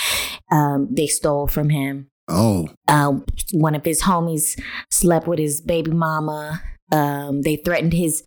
[0.52, 2.08] Um, they stole from him.
[2.28, 2.68] Oh.
[2.88, 4.60] Um, one of his homies
[4.92, 6.62] slept with his baby mama.
[6.92, 8.24] Um, they threatened his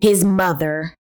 [0.00, 0.94] his mother,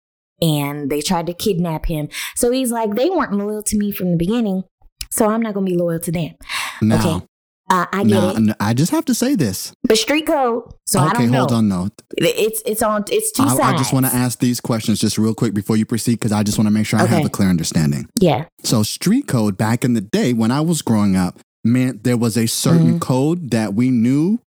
[0.41, 2.09] and they tried to kidnap him.
[2.35, 4.63] So he's like, they weren't loyal to me from the beginning,
[5.09, 6.35] so I'm not gonna be loyal to them.
[6.81, 7.25] Now, Okay,
[7.69, 9.71] uh, I get it, I just have to say this.
[9.83, 10.63] but street code.
[10.85, 11.37] So I okay, don't know.
[11.39, 11.67] hold on.
[11.69, 13.03] No, It's it's on.
[13.09, 13.59] It's two I, sides.
[13.61, 16.43] I just want to ask these questions just real quick before you proceed because I
[16.43, 18.07] just want to make sure I have a clear understanding.
[18.15, 18.45] Yeah.
[18.63, 22.37] So, street code back in the day when I was growing up meant there was
[22.37, 22.97] a certain Mm-hmm.
[22.99, 24.39] code that we knew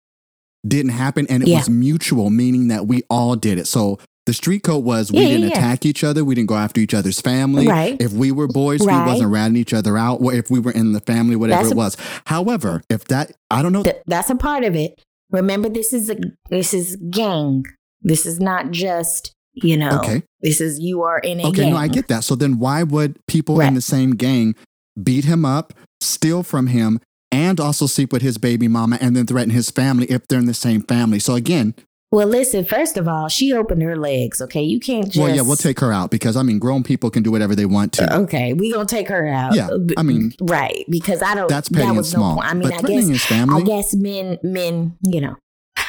[0.67, 1.59] didn't happen and it Yeah.
[1.59, 3.67] was mutual, meaning that we all did it.
[3.67, 5.59] So, the street code was we Yeah, didn't yeah.
[5.59, 7.67] attack each other, we didn't go after each other's family.
[7.67, 7.97] Right.
[8.01, 10.93] If we were boys, we wasn't ratting each other out, or if we were in
[10.93, 11.97] the family, whatever That's it a- was.
[12.27, 15.01] However, if that, I don't know, Th- that's a part of it.
[15.33, 16.17] Remember, this is a
[16.51, 17.65] this is gang.
[18.03, 19.99] This is not just you know.
[19.99, 20.23] Okay.
[20.41, 21.73] This is you are in a Okay, gang.
[21.73, 22.23] no, I get that.
[22.23, 24.55] So then why would people in the same gang
[25.03, 29.27] beat him up, steal from him, and also sleep with his baby mama and then
[29.27, 31.19] threaten his family if they're in the same family?
[31.19, 31.75] So again,
[32.11, 32.67] Well, listen.
[32.67, 34.43] First of all, she opened her legs.
[34.43, 35.17] Okay, you can't just.
[35.17, 37.65] well, yeah, we'll take her out because I mean, grown people can do whatever they
[37.65, 38.17] want to.
[38.25, 39.55] Okay, we gonna take her out.
[39.55, 41.49] Yeah, I mean- right because I don't.
[41.49, 42.37] That's petty that and was small.
[42.37, 42.43] No.
[42.43, 45.37] I mean, but I threatening guess his family, I guess men, men, you know.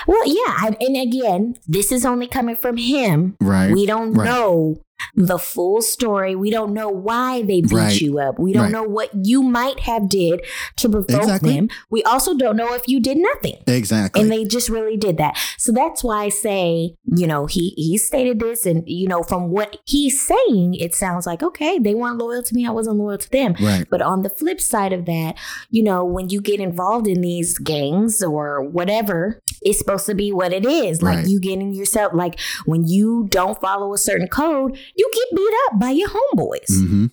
[0.08, 3.36] Well, yeah, I, and again, this is only coming from him.
[3.42, 3.72] right?
[3.72, 4.26] We don't right.
[4.26, 4.80] know
[5.16, 6.34] the full story.
[6.34, 8.00] We don't know why they beat Right.
[8.02, 8.40] you up.
[8.40, 8.72] We don't Right.
[8.72, 10.40] know what you might have did
[10.78, 11.56] to provoke Exactly.
[11.56, 11.68] them.
[11.90, 13.58] We also don't know if you did nothing.
[13.68, 14.22] exactly.
[14.22, 15.38] And they just really did that.
[15.58, 19.50] So that's why I say, you know, he he stated this and you know, from
[19.50, 23.18] what he's saying, it sounds like, okay, they weren't loyal to me, I wasn't loyal
[23.18, 23.56] to them.
[23.62, 23.86] right.
[23.90, 25.36] But on the flip side of that,
[25.70, 30.32] you know, when you get involved in these gangs or whatever, it's supposed to be
[30.32, 31.02] what it is.
[31.02, 31.28] Like Right.
[31.28, 35.80] you getting yourself like when you don't follow a certain code, you get beat up
[35.80, 36.70] by your homeboys.
[36.70, 37.06] hmm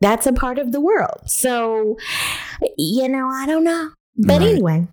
[0.00, 1.20] That's a part of the world.
[1.26, 1.96] So,
[2.76, 3.90] you know, I don't know.
[4.16, 4.50] But Right.
[4.50, 4.88] anyway,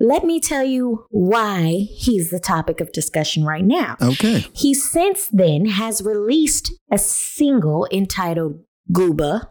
[0.00, 3.96] let me tell you why he's the topic of discussion right now.
[4.00, 4.46] Okay.
[4.54, 8.60] He since then has released a single entitled
[8.92, 9.48] Gooba.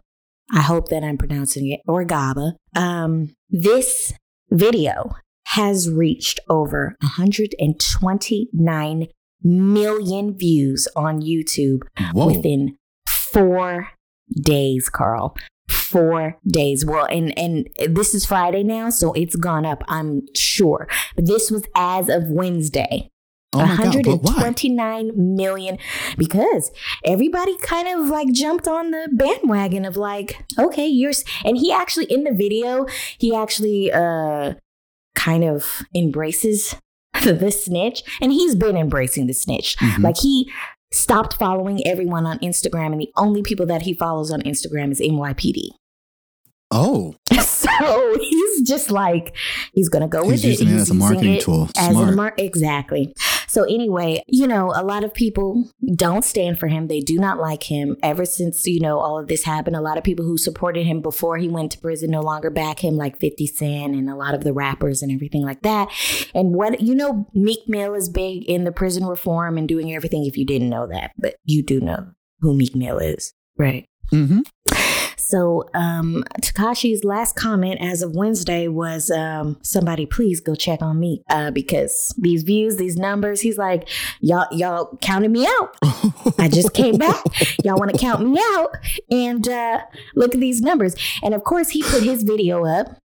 [0.54, 2.54] I hope that I'm pronouncing it, or Gaba.
[2.74, 4.14] Um, this
[4.50, 5.10] video
[5.52, 9.06] has reached over 129
[9.42, 11.80] million views on YouTube
[12.12, 12.26] Whoa.
[12.26, 13.88] within four
[14.40, 15.34] days, Carl.
[15.70, 16.84] Four days.
[16.84, 19.82] Well, and and this is Friday now, so it's gone up.
[19.88, 20.86] I'm sure.
[21.16, 23.08] But this was as of Wednesday.
[23.54, 24.04] oh my God.
[24.04, 24.32] But why?
[24.32, 25.78] 129 million
[26.18, 26.70] because
[27.04, 31.12] everybody kind of like jumped on the bandwagon of like okay you're
[31.46, 32.84] and he actually in the video
[33.16, 34.52] he actually uh
[35.18, 36.74] kind of embraces
[37.22, 40.02] the snitch and he's been embracing the snitch Mhm.
[40.04, 40.50] like he
[40.92, 45.00] stopped following everyone on Instagram and the only people that he follows on Instagram is
[45.00, 45.70] NYPD
[46.70, 49.34] Oh, so he's just like
[49.72, 50.48] he's gonna go with it.
[50.48, 51.70] he's it using it He's as a marketing tool.
[51.78, 52.08] as Smart.
[52.12, 53.14] a mar- exactly.
[53.48, 56.86] So anyway, you know, a lot of people don't stand for him.
[56.86, 57.96] They do not like him.
[58.02, 61.00] Ever since, you know, all of this happened, a lot of people who supported him
[61.00, 64.34] before he went to prison no longer back him, like 50 Cent and a lot
[64.34, 65.88] of the rappers and everything like that.
[66.34, 70.24] And what, you know, Meek Mill is big in the prison reform and doing everything
[70.26, 72.08] if you didn't know that, but you do know
[72.40, 73.86] who Meek Mill is, right?
[74.10, 74.40] hmm
[75.28, 80.98] So um Tekashi's last comment as of Wednesday was um somebody please go check on
[80.98, 83.86] me uh because these views these numbers he's like
[84.20, 85.76] y'all y'all counted me out.
[86.38, 87.22] I just came back.
[87.62, 88.70] Y'all want to count me out?
[89.10, 89.82] And uh
[90.14, 90.96] look at these numbers.
[91.22, 92.96] And of course he put his video up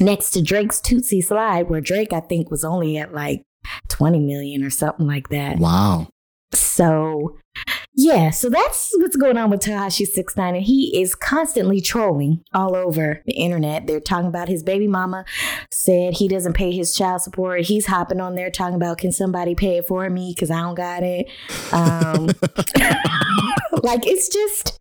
[0.00, 3.44] next to Drake's Toosie Slide where Drake I think was only at like
[3.88, 5.58] 20 million or something like that.
[5.58, 6.08] Wow.
[6.52, 7.38] so,
[7.94, 12.42] yeah, so that's what's going on with Tekashi Six Nine, and he is constantly trolling
[12.54, 13.86] all over the internet.
[13.86, 15.26] They're talking about his baby mama
[15.70, 17.62] said he doesn't pay his child support.
[17.62, 20.74] He's hopping on there talking about can somebody pay it for me because I don't
[20.74, 21.28] got it.
[21.72, 22.30] Um,
[23.82, 24.78] like it's just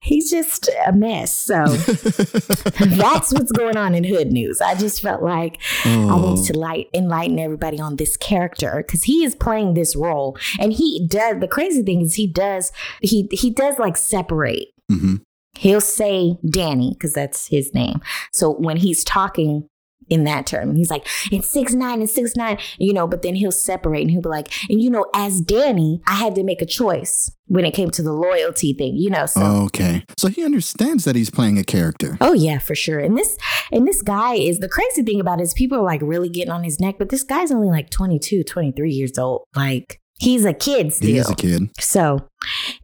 [0.00, 1.34] he's just a mess.
[1.34, 1.54] So
[2.96, 4.60] that's what's going on in hood news.
[4.60, 6.22] I just felt like I Oh.
[6.22, 10.72] wanted to light enlighten everybody on this character because he is playing this role, and
[10.72, 11.40] he does.
[11.40, 12.72] The crazy thing is he does
[13.02, 14.68] he he does like separate.
[14.88, 15.16] hmm
[15.58, 18.00] He'll say Danny because that's his name.
[18.30, 19.66] So when he's talking
[20.08, 23.06] in that term, he's like it's six nine and six nine, you know.
[23.06, 26.34] But then he'll separate and he'll be like, and you know, as Danny, I had
[26.36, 29.26] to make a choice when it came to the loyalty thing, you know.
[29.26, 30.04] So Okay.
[30.18, 32.16] So he understands that he's playing a character.
[32.20, 32.98] Oh yeah, for sure.
[32.98, 33.36] And this
[33.72, 36.52] and this guy is the crazy thing about it is people are like really getting
[36.52, 39.44] on his neck, but this guy's only like 22, 23 years old.
[39.54, 41.08] Like he's a kid still.
[41.08, 41.70] He is a kid.
[41.78, 42.28] So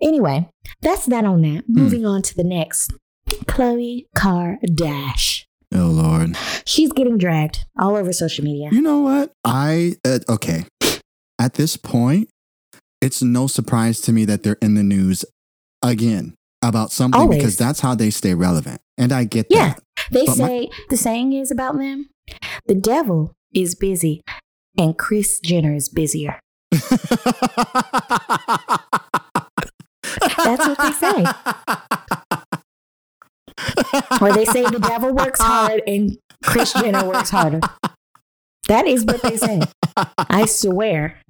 [0.01, 0.49] anyway,
[0.81, 1.65] that's that on that.
[1.65, 1.75] Hmm.
[1.75, 2.93] Moving on to the next.
[3.29, 5.45] Khloe Kardashian.
[5.75, 6.37] Oh Lord.
[6.67, 8.69] She's getting dragged all over social media.
[8.73, 9.33] You know what?
[9.45, 10.65] I uh, okay.
[11.39, 12.29] At this point,
[13.01, 15.25] it's no surprise to me that they're in the news
[15.83, 17.39] again about something Always.
[17.39, 18.81] because that's how they stay relevant.
[18.97, 19.69] And I get Yeah.
[19.75, 19.83] that.
[20.13, 22.09] They But my- say the saying is about them,
[22.67, 24.23] the devil is busy
[24.79, 26.39] and Kris Jenner is busier.
[30.45, 31.25] That's what they say.
[34.23, 37.61] Or they say the devil works hard and Kris Jenner works harder.
[38.69, 39.61] That is what they say.
[40.17, 41.21] I swear.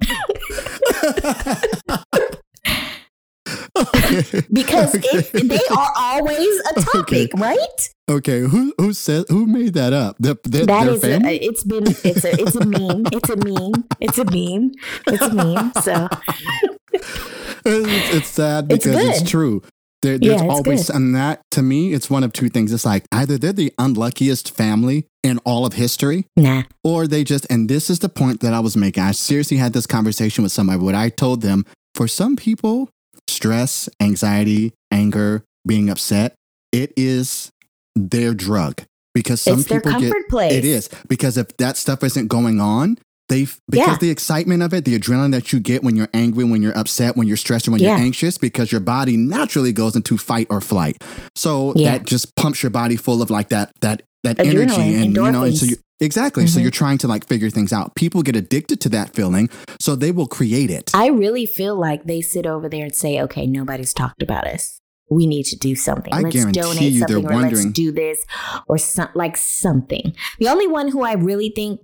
[3.76, 4.42] okay.
[4.52, 5.26] Because okay.
[5.32, 7.88] it, they are always a topic, right?
[8.10, 10.16] Okay, who who said who made that up?
[10.20, 11.40] The, the, That is, a, family?
[11.40, 13.04] Uh, it's been, it's a, it's a meme.
[13.10, 13.84] It's a meme.
[14.00, 14.72] It's a meme.
[15.06, 15.72] It's a meme.
[15.82, 16.08] So
[17.64, 19.28] it's, it's sad because it's, good.
[19.28, 19.62] true.
[20.02, 20.96] There, there's it's always, good.
[20.96, 22.72] and that to me, it's one of two things.
[22.72, 26.64] It's like either they're the unluckiest family in all of history, nah.
[26.82, 29.02] or they just, and this is the point that I was making.
[29.04, 30.80] I seriously had this conversation with somebody.
[30.80, 32.90] What I told them for some people,
[33.28, 36.34] stress, anxiety, anger, being upset,
[36.72, 37.50] it is
[37.94, 38.82] their drug
[39.14, 40.52] because some It's their people comfort get place.
[40.52, 42.98] it is because if that stuff isn't going on,
[43.32, 43.96] they because Yeah.
[44.00, 47.16] the excitement of it, the adrenaline that you get when you're angry, when you're upset,
[47.16, 47.96] when you're stressed, or when Yeah.
[47.96, 51.02] you're anxious, because your body naturally goes into fight or flight.
[51.34, 51.92] So Yeah.
[51.92, 55.30] that just pumps your body full of like that that that energy, Adrenaline, and you
[55.32, 56.46] know, and so you exactly.
[56.46, 56.62] So Mhm.
[56.62, 57.94] you're trying to like figure things out.
[57.96, 59.48] People get addicted to that feeling,
[59.80, 60.90] so they will create it.
[60.94, 64.78] I really feel like they sit over there and say, okay, nobody's talked about us.
[65.10, 66.12] We need to do something.
[66.12, 68.24] I let's donate something or let's do this
[68.66, 70.14] or some, like something.
[70.38, 71.80] The only one who I really think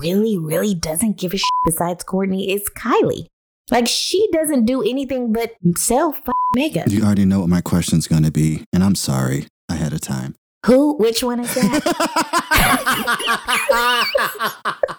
[0.00, 3.26] really, really doesn't give a shit besides Kourtney is Kylie.
[3.70, 6.86] Like she doesn't do anything but sell f- makeup.
[6.88, 10.34] You already know what my question's going to be, and I'm sorry ahead of time.
[10.66, 10.96] Who?
[10.96, 11.80] Which one is that?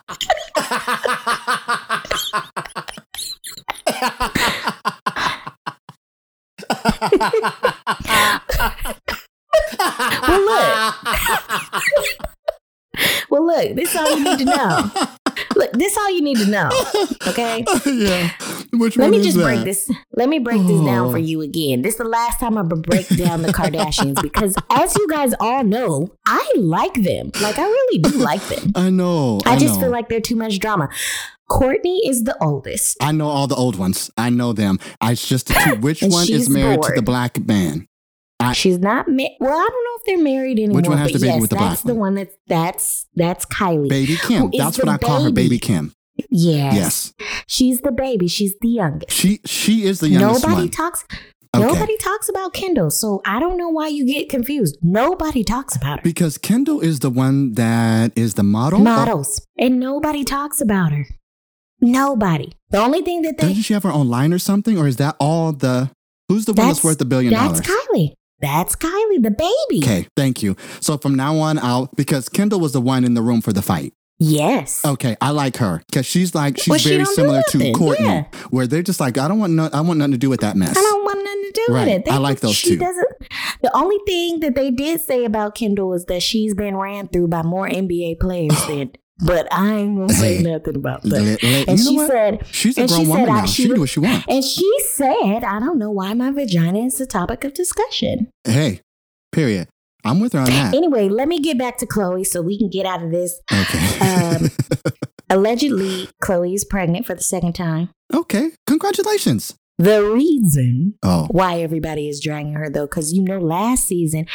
[10.21, 10.95] well, look.
[13.29, 13.75] well, look.
[13.75, 14.91] This is all you need to know.
[15.55, 16.69] Look, this is all you need to know.
[17.27, 17.63] Okay.
[17.85, 18.31] yeah.
[18.73, 19.43] Which Let me just that?
[19.43, 19.89] break this.
[20.13, 21.11] Let me break this down Oh.
[21.11, 21.81] for you again.
[21.81, 25.33] This is the last time I'm gonna break down the Kardashians because, as you guys
[25.39, 27.31] all know, I like them.
[27.41, 28.71] Like I really do like them.
[28.75, 29.39] I know.
[29.45, 29.81] I, I, just know.
[29.81, 30.89] feel like they're too much drama.
[31.49, 32.97] Kourtney is the oldest.
[33.01, 34.09] I know all the old ones.
[34.17, 34.79] I know them.
[35.01, 35.51] I just.
[35.79, 37.87] Which one is married to the black man?
[38.49, 39.57] I- She's not ma- well.
[39.57, 40.75] I don't know if they're married anymore.
[40.77, 41.99] Which one has the baby yes, with the that's black the one?
[41.99, 43.89] one that's that's that's Kylie.
[43.89, 44.51] Baby Kim.
[44.55, 45.49] That's what I call her, baby?
[45.49, 45.93] Baby Kim.
[46.29, 46.75] Yes.
[46.75, 47.13] Yes.
[47.47, 48.27] she's the baby.
[48.27, 49.11] She's the youngest.
[49.11, 50.69] She she is the youngest Nobody one.
[50.69, 51.05] talks.
[51.53, 51.65] Okay.
[51.65, 54.77] Nobody talks about Kendall, so I don't know why you get confused.
[54.81, 56.03] Nobody talks about her.
[56.03, 58.79] because Kendall is the one that is the model.
[58.79, 61.05] Models, and nobody talks about her.
[61.81, 62.53] Nobody.
[62.69, 64.77] The only thing that they Doesn't she have her own line or something?
[64.77, 65.89] Or is that all the
[66.29, 67.59] who's the one that's That's- worth a billion that's dollars?
[67.67, 68.13] That's Kylie.
[68.41, 69.83] That's Kylie, the baby.
[69.83, 70.55] Okay, thank you.
[70.79, 73.61] So from now on, I'll because Kendall was the one in the room for the
[73.61, 73.93] fight.
[74.23, 74.85] Yes.
[74.85, 78.23] Okay, I like her because she's like she's Well, she very similar to Kourtney, yeah.
[78.51, 80.55] where they're just like I don't want no, I want nothing to do with that
[80.55, 80.77] mess.
[80.77, 81.87] I don't want nothing to do Right.
[81.97, 82.11] with it.
[82.13, 82.77] I like those she two.
[82.77, 83.07] Doesn't,
[83.63, 87.29] the only thing that they did say about Kendall is that she's been ran through
[87.29, 88.91] by more NBA players than.
[89.23, 91.09] But I ain't gonna say nothing about that.
[91.43, 92.07] Let- And she what?
[92.09, 93.45] said, she's a and she grown said woman now.
[93.45, 94.25] she She can do what she wants.
[94.27, 98.29] and she said, I don't know why my vagina is the topic of discussion.
[98.45, 98.81] Hey,
[99.31, 99.67] period.
[100.03, 100.73] I'm with her on that.
[100.73, 103.39] Anyway, let me get back to Khloe so we can get out of this.
[103.53, 103.99] Okay.
[103.99, 104.49] Um,
[105.29, 107.89] Allegedly, Khloe is pregnant for the second time.
[108.13, 108.51] okay.
[108.67, 109.55] Congratulations.
[109.77, 114.27] The reason Oh, why everybody is dragging her though because you know last season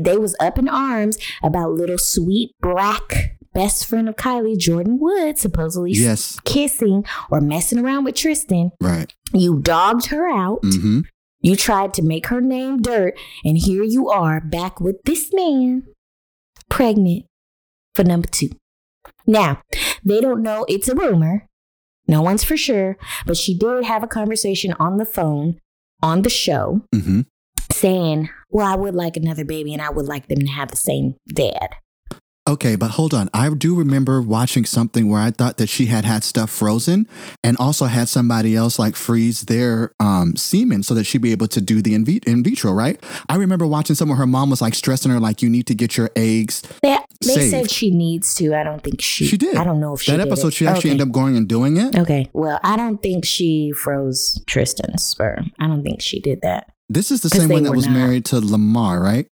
[0.00, 5.38] they was up in arms about little sweet black best friend of kylie jordyn wood
[5.38, 6.38] supposedly yes.
[6.44, 9.12] kissing or messing around with tristan Right.
[9.32, 11.00] you dogged her out Mm-hmm.
[11.40, 15.84] you tried to make her name dirt and here you are back with this man
[16.68, 17.26] pregnant
[17.94, 18.50] for number two
[19.26, 19.60] now
[20.04, 21.46] they don't know it's a rumor
[22.08, 25.58] no one's for sure but she did have a conversation on the phone
[26.02, 27.20] on the show Mm-hmm.
[27.70, 30.76] saying, Well, I would like another baby and I would like them to have the
[30.76, 31.68] same dad.
[32.52, 33.30] Okay, but hold on.
[33.32, 37.08] I do remember watching something where I thought that she had had stuff frozen
[37.42, 41.48] and also had somebody else like freeze their um, semen so that she'd be able
[41.48, 43.02] to do the in, vit- in vitro, right?
[43.30, 45.96] I remember watching somewhere her mom was like stressing her, like, you need to get
[45.96, 46.60] your eggs.
[46.82, 47.50] They, they Saved.
[47.50, 48.54] said she needs to.
[48.54, 49.24] I don't think she.
[49.24, 49.56] She did.
[49.56, 50.54] I don't know if she that episode, it.
[50.54, 50.90] she actually okay.
[50.90, 51.96] ended up going and doing it.
[51.96, 52.28] Okay.
[52.34, 55.52] Well, I don't think she froze Tristan's sperm.
[55.58, 56.70] I don't think she did that.
[56.90, 57.94] This is the same one that was not.
[57.94, 59.26] married to Lamar, right?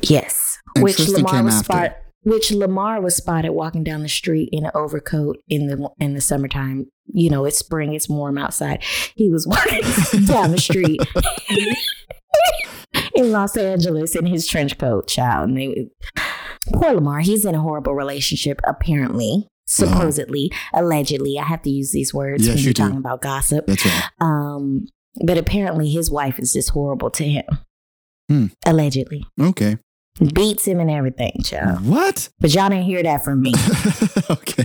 [0.00, 0.58] Yes.
[0.76, 1.96] And which Tristan Lamar was after.
[2.26, 6.20] Which Lamar was spotted walking down the street in an overcoat in the in the
[6.20, 6.86] summertime.
[7.06, 8.82] You know, it's spring, it's warm outside.
[9.14, 9.82] He was walking
[10.26, 11.00] down the street
[13.14, 15.48] in Los Angeles in his trench coat, child.
[15.50, 15.88] And they
[16.72, 19.48] poor Lamar, he's in a horrible relationship, apparently.
[19.68, 21.40] Supposedly, allegedly.
[21.40, 22.82] I have to use these words Yes, when you you're do.
[22.84, 23.66] talking about gossip.
[23.66, 24.04] That's right.
[24.20, 24.86] Um,
[25.24, 27.44] but apparently his wife is just horrible to him.
[28.28, 28.46] Hmm.
[28.64, 29.24] Allegedly.
[29.40, 29.78] Okay.
[30.32, 31.86] Beats him and everything, child.
[31.86, 32.30] What?
[32.40, 33.52] But y'all didn't hear that from me.
[34.30, 34.64] okay.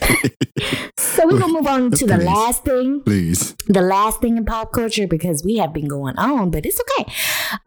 [0.97, 3.01] So we're gonna move on to the last thing.
[3.01, 3.53] Please.
[3.67, 7.11] The last thing in pop culture because we have been going on, but it's okay.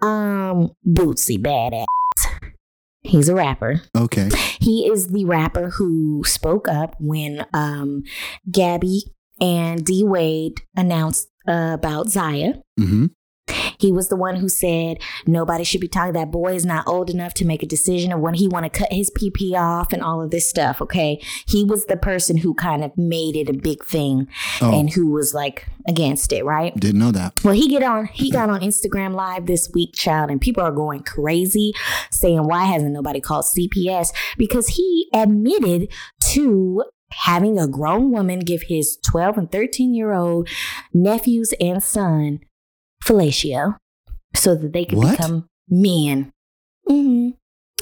[0.01, 1.85] Um Boosie Badazz.
[3.03, 3.83] He's a rapper.
[3.95, 4.31] Okay.
[4.61, 8.03] He is the rapper who spoke up when um
[8.51, 9.03] Gabby
[9.41, 12.55] and D Wade announced uh, about Zaya.
[12.81, 13.07] Mm-hmm.
[13.79, 16.15] He was the one who said nobody should be talking.
[16.15, 18.71] That boy is not old enough to make a decision of when he want to
[18.71, 20.81] cut his PP off and all of this stuff.
[20.81, 24.29] Okay, he was the person who kind of made it a big thing
[24.63, 26.75] Oh, and who was like against it, right?
[26.77, 27.45] didn't know that.
[27.45, 30.73] Well, he get on he got on Instagram live this week, child, and people are
[30.73, 31.73] going crazy
[32.11, 38.63] saying why hasn't nobody called CPS because he admitted to having a grown woman give
[38.63, 40.49] his 12 and 13 year old
[40.93, 42.41] nephews and son
[43.05, 43.77] fellatio
[44.35, 45.17] so that they could What?
[45.17, 46.33] become men.
[46.87, 47.31] hmm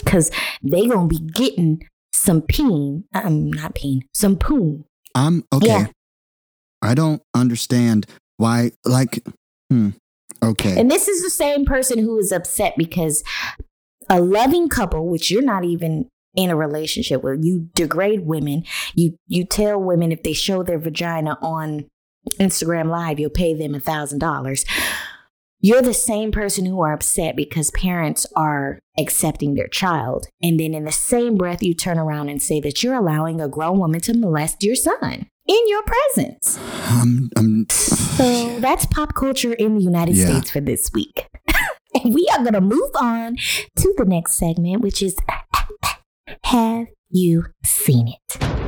[0.05, 0.31] Cause
[0.63, 4.85] they gonna be getting some peen, um, not peen, some poo.
[5.15, 5.67] I'm okay.
[5.69, 5.87] Yeah.
[6.83, 8.07] I don't understand
[8.37, 9.25] why, like,
[9.71, 9.91] hmm.
[10.43, 10.79] Okay.
[10.79, 13.23] And this is the same person who is upset because
[14.11, 18.65] a loving couple, which you're not even in a relationship with, you degrade women.
[18.95, 21.87] You you tell women if they show their vagina on
[22.41, 24.65] Instagram Live, you'll pay them a thousand dollars.
[25.65, 30.27] You're the same person who are upset because parents are accepting their child.
[30.43, 33.49] And then in the same breath, you turn around and say that you're allowing a
[33.49, 36.59] grown woman to molest your son in your presence.
[36.89, 40.27] I'm, I'm, So that's pop culture in the United Yeah.
[40.27, 41.29] States for this week.
[41.95, 43.37] and we are going to move on
[43.77, 45.17] to the next segment, which is
[46.47, 48.62] Have You Seen It?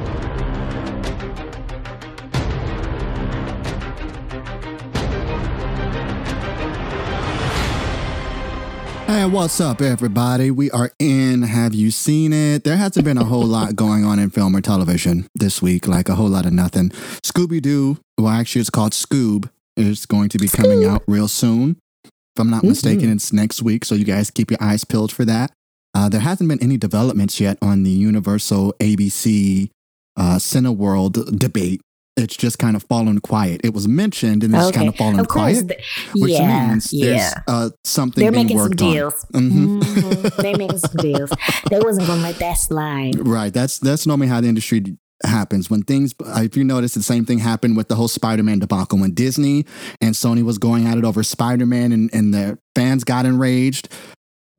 [9.07, 10.51] Hey, what's up, everybody?
[10.51, 12.65] We are in Have You Seen It?
[12.65, 16.09] There hasn't been a whole lot going on in film or television this week, like
[16.09, 16.89] a whole lot of nothing.
[17.23, 20.89] Scooby Doo, well, actually, it's called Scoob, is going to be coming Scoob.
[20.91, 21.77] out real soon.
[22.05, 22.69] If I'm not Mhm.
[22.71, 25.53] mistaken, it's next week, so you guys keep your eyes peeled for that.
[25.95, 29.71] Uh, there hasn't been any developments yet on the Universal AMC
[30.17, 31.81] uh, Cineworld debate.
[32.17, 33.61] It's just kind of fallen quiet.
[33.65, 35.81] It was mentioned and it's kind of fallen Of quiet, th-
[36.15, 36.69] which yeah.
[36.69, 37.41] means there's yeah.
[37.49, 38.93] uh, something They're being making some worked on.
[38.93, 39.27] deals.
[39.33, 39.83] Mhm.
[39.83, 40.37] Mhm.
[40.37, 41.31] They're making some deals.
[41.71, 43.19] They wasn't going to let that slide.
[43.19, 43.53] Right.
[43.53, 46.15] That's that's normally how the industry happens when things.
[46.25, 49.65] uh, If you notice, the same thing happened with the whole Spider-Man debacle when Disney
[50.01, 53.89] and Sony was going at it over Spider-Man, and, and the fans got enraged.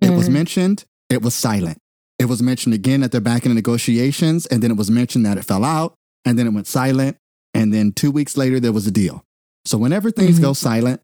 [0.02, 0.34] It was Mhm.
[0.34, 0.84] mentioned.
[1.10, 1.78] It was silent.
[2.20, 5.26] It was mentioned again that they're back in the negotiations, and then it was mentioned
[5.26, 5.94] that it fell out,
[6.26, 7.16] and then it went silent,
[7.56, 9.24] and then two weeks later there was a deal.
[9.66, 10.42] So whenever things Mhm.
[10.44, 11.02] go silent,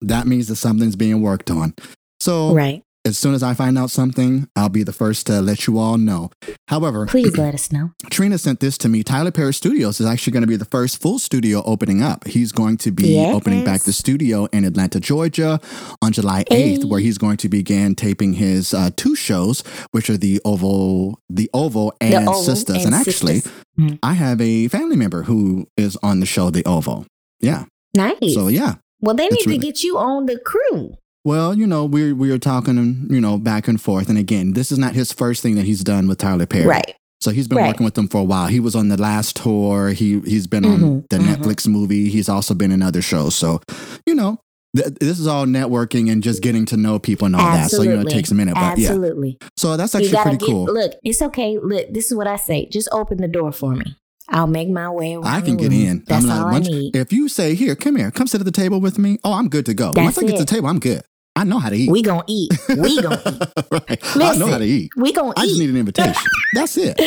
[0.00, 1.74] that means that something's being worked on.
[2.18, 2.82] So Right.
[3.06, 5.96] As soon as I find out something, I'll be the first to let you all
[5.96, 6.30] know.
[6.68, 7.92] However, Please let us know.
[8.10, 9.02] Trina sent this to me.
[9.02, 12.26] Tyler Perry Studios is actually going to be the first full studio opening up.
[12.26, 13.34] He's going to be Yes.
[13.34, 15.58] opening back the studio in Atlanta, Georgia
[16.02, 16.84] on July 8th, Hey.
[16.84, 21.48] where he's going to begin taping his uh, two shows, which are the Oval, the
[21.54, 22.84] Oval and Oval Sistas.
[22.84, 23.52] And, and actually, Sistas.
[23.78, 23.98] Mhm.
[24.02, 27.06] I have a family member who is on the show, The Oval.
[27.40, 27.64] Yeah.
[27.94, 28.34] Nice.
[28.34, 28.74] So, yeah.
[29.00, 30.96] well, they need really- to get you on the crew.
[31.24, 34.08] Well, you know, we we are talking, you know, back and forth.
[34.08, 36.66] And again, this is not his first thing that he's done with Tyler Perry.
[36.66, 36.94] Right.
[37.20, 37.68] So he's been Right.
[37.68, 38.46] working with them for a while.
[38.46, 39.90] He was on the last tour.
[39.90, 41.36] He he's been on Mhm, the mhm.
[41.36, 42.08] Netflix movie.
[42.08, 43.34] He's also been in other shows.
[43.34, 43.60] So,
[44.06, 44.38] you know,
[44.74, 47.70] th- this is all networking and just getting to know people and all that.
[47.70, 48.88] So you know, it takes a minute, but yeah.
[48.88, 49.36] Absolutely.
[49.58, 50.64] So that's actually pretty get, cool.
[50.64, 51.58] Look, it's okay.
[51.62, 52.66] Look, this is what I say.
[52.72, 53.84] Just open the door for me.
[54.32, 55.26] I'll make my way around.
[55.26, 56.04] I can get in.
[56.06, 56.94] That's I'm like, all I need.
[56.96, 59.48] If you say, "Here, come here, come sit at the table with me," oh, I'm
[59.48, 59.86] good to go.
[59.88, 61.02] Once That's I get to the table, I'm good.
[61.40, 61.90] I know how to eat.
[61.90, 62.50] We gonna eat.
[62.68, 63.68] We gonna eat.
[63.70, 63.98] right.
[64.16, 64.90] I know how to eat.
[64.96, 65.34] We gonna eat.
[65.38, 66.14] I just need an invitation.
[66.54, 67.00] That's it.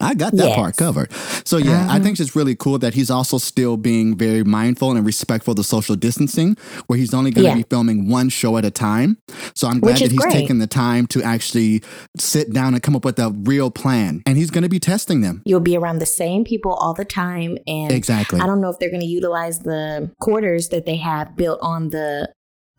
[0.00, 0.56] I got that Yes.
[0.56, 1.10] part covered.
[1.44, 1.98] So yeah, I Uh-huh.
[2.02, 5.64] think it's really cool that he's also still being very mindful and respectful of the
[5.64, 6.56] social distancing,
[6.88, 7.56] where he's only going to Yeah.
[7.56, 9.16] be filming one show at a time.
[9.54, 10.32] So I'm glad that he's great.
[10.32, 11.82] taken the time to actually
[12.18, 15.22] sit down and come up with a real plan, and he's going to be testing
[15.22, 15.40] them.
[15.46, 18.40] You'll be around the same people all the time, and Exactly.
[18.40, 21.88] I don't know if they're going to utilize the quarters that they have built on
[21.90, 22.28] the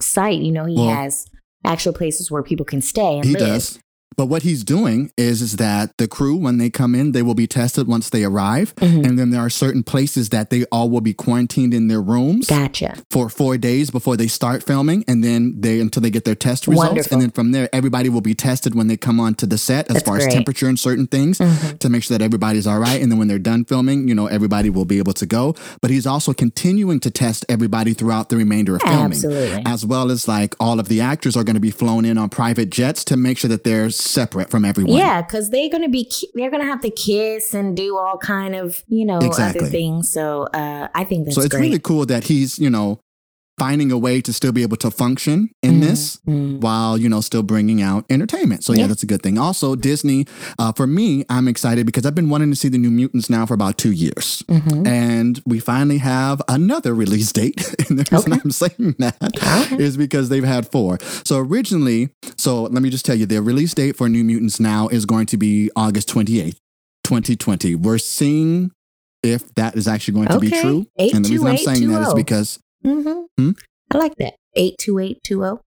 [0.01, 0.41] site.
[0.41, 1.25] You know, he Well- has
[1.65, 3.39] actual places where people can stay and He live.
[3.39, 3.79] does.
[4.17, 7.35] But what he's doing is is that the crew, when they come in, they will
[7.35, 9.05] be tested once they arrive, Mhm.
[9.07, 12.47] and then there are certain places that they all will be quarantined in their rooms.
[12.47, 12.95] Gotcha.
[13.09, 16.67] for four days before they start filming, and then they until they get their test
[16.67, 17.13] results, Wonderful.
[17.13, 19.95] and then from there, everybody will be tested when they come onto the set as
[19.95, 21.79] That's far as temperature and certain things Mhm.
[21.79, 23.01] to make sure that everybody's all right.
[23.01, 25.55] And then when they're done filming, you know, everybody will be able to go.
[25.81, 28.99] But he's also continuing to test everybody throughout the remainder of filming.
[29.13, 29.63] Absolutely.
[29.65, 32.29] As well as like all of the actors are going to be flown in on
[32.29, 34.95] private jets to make sure that they're separate from everyone.
[34.97, 38.83] Yeah, because they're gonna be they're gonna have to kiss and do all kind of
[38.87, 39.61] you know Exactly.
[39.61, 40.11] other things.
[40.11, 41.61] So uh, I think that's so it's great.
[41.61, 42.99] really cool that he's, you know,
[43.59, 46.59] finding a way to still be able to function in Mhm, this mhm.
[46.61, 48.63] while you know still bringing out entertainment.
[48.63, 48.87] So yeah, Yeah.
[48.87, 49.37] that's a good thing.
[49.37, 50.25] Also, Disney.
[50.57, 53.45] Uh, for me, I'm excited because I've been wanting to see the New Mutants now
[53.45, 54.87] for about two years, Mhm.
[54.87, 57.57] and we finally have another release date.
[57.89, 58.41] and the reason Okay.
[58.43, 59.17] I'm saying that
[59.79, 59.97] is Okay.
[59.97, 60.97] because they've had four.
[61.25, 64.87] So originally, so let me just tell you, the release date for New Mutants now
[64.87, 66.57] is going to be August 28th,
[67.03, 67.75] 2020.
[67.75, 68.71] We're seeing
[69.23, 70.61] if that is actually going to be Okay.
[70.61, 70.85] true.
[70.97, 73.25] and the reason I'm saying that is because Mhm.
[73.37, 73.51] Hmm?
[73.91, 75.45] I like that eight two eight two oh.
[75.45, 75.61] zero.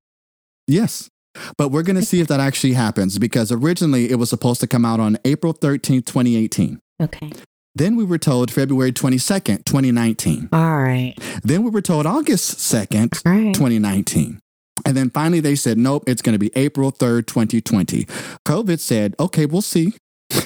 [0.66, 1.08] Yes.
[1.56, 4.66] But we're going to see if that actually happens because originally it was supposed to
[4.66, 6.78] come out on April 13th, 2018.
[7.02, 7.32] Okay.
[7.74, 10.50] Then we were told February 22nd, 2019.
[10.52, 11.14] All right.
[11.42, 13.54] Then we were told August 2nd, All right.
[13.54, 14.40] 2019.
[14.84, 18.04] And then finally they said, nope, it's going to be April 3rd, 2020.
[18.46, 19.94] COVID said, okay, we'll see.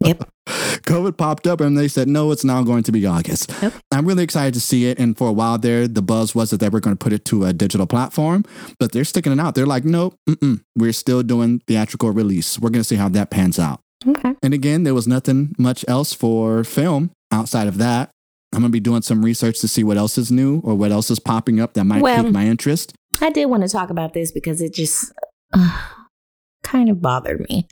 [0.00, 0.28] Yep.
[0.46, 3.50] COVID popped up and they said, no, it's now going to be August.
[3.62, 3.74] Okay.
[3.90, 4.98] I'm really excited to see it.
[4.98, 7.24] And for a while there, the buzz was that they were going to put it
[7.26, 8.44] to a digital platform,
[8.78, 9.54] but they're sticking it out.
[9.54, 10.16] They're like, nope,
[10.76, 12.58] we're still doing theatrical release.
[12.58, 13.80] We're going to see how that pans out.
[14.06, 14.34] Okay.
[14.42, 18.10] And again, there was nothing much else for film outside of that.
[18.52, 20.92] I'm going to be doing some research to see what else is new or what
[20.92, 22.92] else is popping up that might Well- pique my interest.
[23.20, 25.12] I did want to talk about this because it just
[25.52, 25.80] uh,
[26.62, 27.66] kind of bothered me.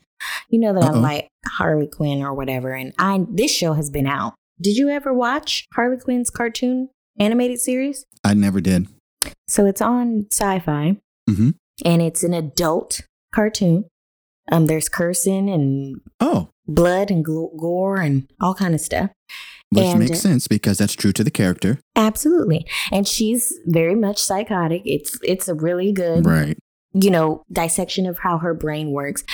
[0.49, 0.99] You know that Uh-oh.
[0.99, 4.35] I like Harley Quinn or whatever, and I this show has been out.
[4.61, 6.89] Did you ever watch Harley Quinn's cartoon
[7.19, 8.05] animated series?
[8.25, 8.87] I never did.
[9.49, 11.55] So it's on Syfy, Mhm.
[11.85, 13.01] and it's an adult
[13.35, 13.85] cartoon.
[14.51, 19.11] Um, there's cursing and Oh, blood and gore and all kind of stuff.
[19.71, 21.79] which And- makes sense because that's true to the character.
[21.97, 24.83] Absolutely, and she's very much psychotic.
[24.85, 26.59] It's it's a really good Right.
[26.93, 29.25] you know dissection of how her brain works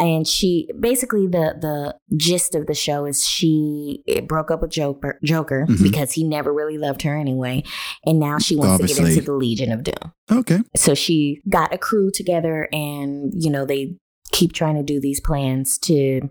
[0.00, 4.70] and she basically the the gist of the show is she it broke up with
[4.70, 5.82] joker joker Mhm.
[5.82, 7.62] because he never really loved her anyway.
[8.06, 10.12] And now she wants to get into the legion of doom.
[10.30, 10.60] Okay.
[10.76, 13.96] so she got a crew together and you know they
[14.32, 16.28] keep trying to do these plans to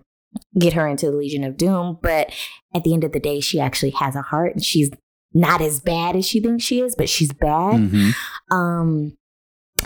[0.60, 1.98] get her into the legion of doom.
[2.02, 2.32] But
[2.76, 4.90] at the end of the day she actually has a heart and she's
[5.34, 7.80] not as bad as she thinks she is but she's bad.
[7.90, 8.10] Hmm
[8.50, 9.14] um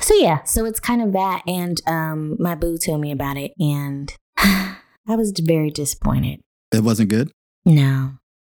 [0.01, 3.51] so yeah, so it's kind of that and um my boo told me about it
[3.59, 4.75] and I
[5.15, 6.41] was very disappointed.
[6.73, 7.31] It wasn't good.
[7.65, 8.13] No.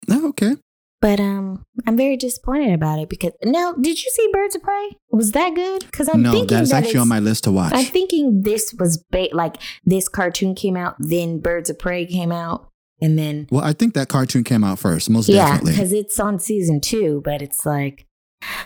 [0.09, 0.55] Oh, okay.
[1.01, 4.91] But um, I'm very disappointed about it because now, did you see Birds of Prey?
[5.11, 5.81] Was that good?
[5.81, 7.73] Because I'm no, thinking that's that actually on my list to watch.
[7.75, 12.31] I'm thinking this was ba- like this cartoon came out, then Birds of Prey came
[12.31, 12.69] out,
[13.01, 15.71] and then well, I think that cartoon came out first, most yeah, definitely.
[15.73, 18.05] because it's on season two, but it's like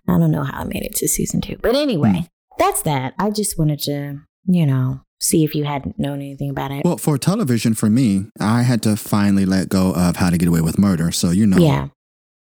[0.07, 1.57] I don't know how I made it to season two.
[1.59, 2.25] But anyway, Hmm.
[2.57, 3.13] That's that.
[3.19, 6.85] I just wanted to, you know, see if you hadn't known anything about it.
[6.85, 10.47] Well, for television, for me, I had to finally let go of How to Get
[10.47, 11.11] Away with Murder.
[11.11, 11.87] So, you know, Yeah,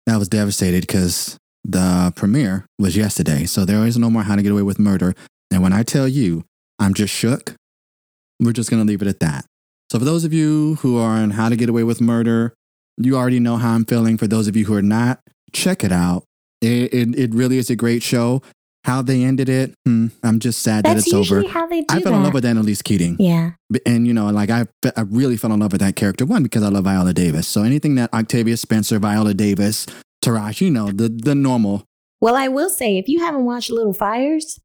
[0.09, 3.45] I was devastated because the premiere was yesterday.
[3.45, 5.15] So there is no more How to Get Away with Murder.
[5.51, 6.45] And when I tell you,
[6.79, 7.55] I'm just shook,
[8.41, 9.45] we're just going to leave it at that.
[9.91, 12.55] So for those of you who are on How to Get Away with Murder,
[12.97, 14.19] you already know how I'm feeling.
[14.19, 15.21] For those of you who are not,
[15.53, 16.25] check it out.
[16.61, 18.43] It, it, it really is a great show.
[18.89, 21.53] How they ended it, hmm, I'm just sad that it's usually over.
[21.53, 22.19] how they do I fell that.
[22.19, 23.17] in love with Annalise Keating.
[23.21, 23.51] yeah,
[23.85, 24.67] and you know like I,
[24.97, 27.63] I really fell in love with that character one because i love viola davis so
[27.63, 29.87] anything that octavia spencer viola davis
[30.25, 31.85] Taraji, you know the the normal
[32.21, 34.59] Well, I will say, if you haven't watched Little Fires,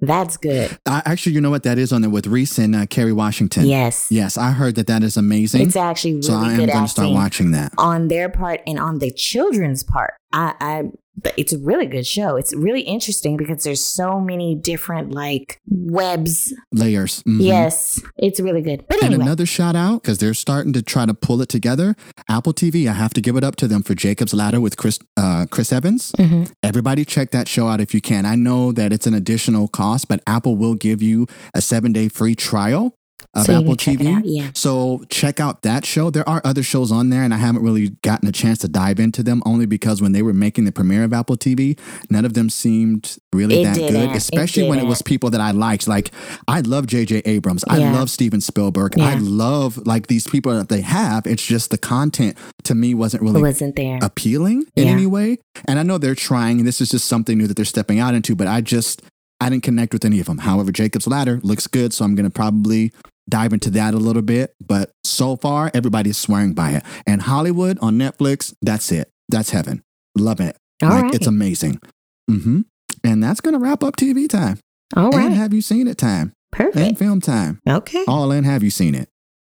[0.00, 0.76] that's good.
[0.86, 3.66] I, actually you know what that is on there with reese and uh, kerry washington
[3.66, 6.68] Yes, yes i heard that that is amazing it's actually really so i am going
[6.70, 10.14] to start watching that on their part and on the children's part.
[10.32, 10.82] I, I,
[11.22, 12.36] but it's a really good show.
[12.36, 16.52] It's really interesting because there's so many different like webs.
[16.72, 17.42] layers Mhm.
[17.42, 18.84] Yes, it's really good.
[18.88, 21.96] But And another shout out because they're starting to try to pull it together.
[22.28, 24.98] Apple TV, I have to give it up to them for Jacob's Ladder with Chris
[25.16, 26.12] uh, Chris Evans.
[26.18, 26.50] Mhm.
[26.62, 28.26] Everybody check that show out if you can.
[28.26, 32.08] I know that it's an additional cost, but Apple will give you a seven day
[32.08, 32.94] free trial
[33.34, 34.16] of so Apple it TV.
[34.16, 34.24] out.
[34.24, 34.50] Yeah.
[34.54, 36.10] So check out that show.
[36.10, 38.98] There are other shows on there, and I haven't really gotten a chance to dive
[38.98, 41.78] into them only because when they were making the premiere of Apple TV,
[42.10, 43.94] none of them seemed really It that good.
[43.94, 45.86] It Especially when it was people that I liked.
[45.86, 46.10] Like
[46.48, 47.22] I love J.J.
[47.24, 47.64] Abrams.
[47.68, 48.98] I love Steven Spielberg.
[48.98, 51.26] I love like these people that they have.
[51.26, 53.98] It's just the content to me wasn't really wasn't there.
[54.02, 54.92] appealing in Yeah.
[54.92, 55.38] any way.
[55.66, 58.14] And I know they're trying, and this is just something new that they're stepping out
[58.14, 59.02] into, but I just
[59.40, 60.38] I didn't connect with any of them.
[60.38, 62.92] However, Jacob's Ladder looks good, so I'm gonna probably
[63.28, 64.54] dive into that a little bit.
[64.64, 66.82] But so far, everybody's swearing by it.
[67.06, 69.10] And Hollywood on Netflix, that's it.
[69.28, 69.82] That's heaven.
[70.16, 70.56] Love it.
[70.82, 71.14] All like right.
[71.14, 71.80] it's amazing.
[72.28, 72.62] hmm
[73.04, 74.58] And that's gonna wrap up TV time.
[74.96, 75.32] All And right.
[75.32, 76.32] have you seen it time?
[76.50, 76.76] Perfect.
[76.76, 77.60] And film time.
[77.68, 78.04] Okay.
[78.08, 79.08] All in have you seen it?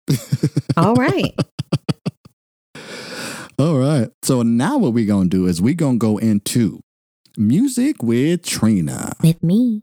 [0.76, 1.34] All right.
[3.58, 4.08] All right.
[4.22, 6.80] So now what we're gonna do is we're gonna go into
[7.36, 9.12] music with Trina.
[9.22, 9.82] With me.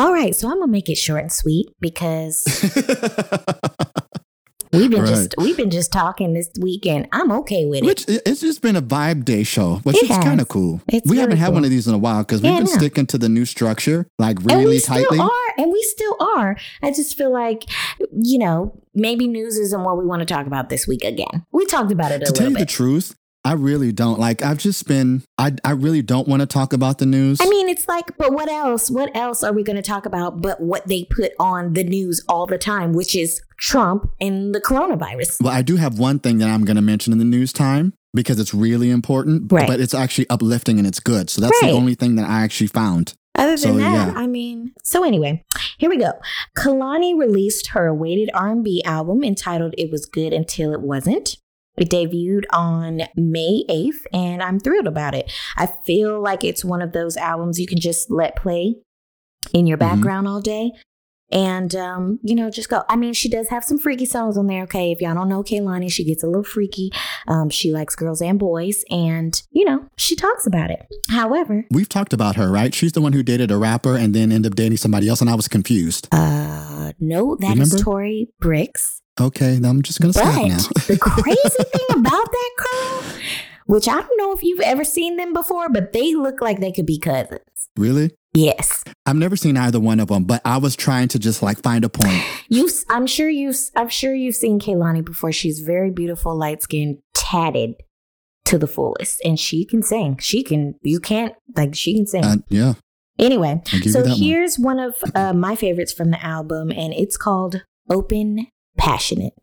[0.00, 0.34] All right.
[0.34, 2.44] So I'm gonna make it short and sweet because
[4.72, 5.08] we've been Right.
[5.08, 7.08] just we've been just talking this weekend.
[7.12, 7.86] I'm okay with it.
[7.86, 10.80] Which i- it's just been a vibe day show, which It is kind of cool.
[10.88, 12.78] It's we haven't really had one of these in a while because Yeah, we've been
[12.78, 15.18] sticking to the new structure like and we really tightly.
[15.18, 16.56] still are, and we still are.
[16.82, 17.64] I just feel like,
[18.12, 21.44] you know, maybe news isn't what we want to talk about this week again.
[21.52, 22.34] We talked about it a little bit.
[22.36, 23.14] To tell you the truth,
[23.44, 24.42] I really don't like.
[24.42, 25.22] I've just been.
[25.38, 27.38] I I really don't want to talk about the news.
[27.40, 28.90] I mean, it's like, but what else?
[28.90, 32.22] What else are we going to talk about but what they put on the news
[32.28, 35.42] all the time, which is Trump and the coronavirus?
[35.42, 37.94] Well, I do have one thing that I'm going to mention in the news time
[38.12, 39.66] because it's really important, Right.
[39.66, 41.30] but it's actually uplifting and it's good.
[41.30, 41.70] So that's Right.
[41.70, 43.14] the only thing that I actually found.
[43.36, 44.20] Other than So, that, yeah.
[44.20, 45.44] I mean, so anyway,
[45.78, 46.12] here we go.
[46.58, 51.36] Kehlani released her awaited R&B album entitled "It Was Good Until It Wasn't."
[51.76, 55.32] It debuted on May 8th, and I'm thrilled about it.
[55.56, 58.76] I feel like it's one of those albums you can just let play
[59.54, 59.80] in your Mhm.
[59.80, 60.72] background all day.
[61.32, 62.82] And, um, you know, just go.
[62.88, 64.64] I mean, she does have some freaky songs on there.
[64.64, 64.90] Okay.
[64.90, 66.90] If y'all don't know Kehlani, she gets a little freaky.
[67.28, 68.82] Um, she likes girls and boys.
[68.90, 70.86] And, you know, she talks about it.
[71.08, 72.74] However, We've talked about her, right?
[72.74, 75.30] She's the one who dated a rapper and then ended up dating somebody else, and
[75.30, 76.08] I was confused.
[76.10, 77.78] Uh, no, that is Remember?
[77.78, 78.96] Tori Brixx.
[79.20, 80.56] Okay, now I'm just gonna But stop now.
[80.86, 83.20] the crazy thing about that girl,
[83.66, 86.72] which I don't know if you've ever seen them before, but they look like they
[86.72, 87.40] could be cousins.
[87.76, 88.12] really?
[88.32, 91.60] Yes, I've never seen either one of them, but I was trying to just like
[91.62, 92.22] find a point.
[92.48, 92.68] you.
[92.88, 93.52] I'm sure you.
[93.74, 95.32] I'm sure you've seen Kehlani before.
[95.32, 97.74] She's very beautiful, light skinned, tatted
[98.44, 100.16] to the fullest, and she can sing.
[100.18, 100.76] She can.
[100.82, 102.24] You can't like she can sing.
[102.24, 102.74] Uh, yeah,
[103.18, 104.18] anyway, so that one.
[104.18, 108.46] here's one of uh, my favorites from the album, and it's called "Open
[108.76, 109.34] passionate.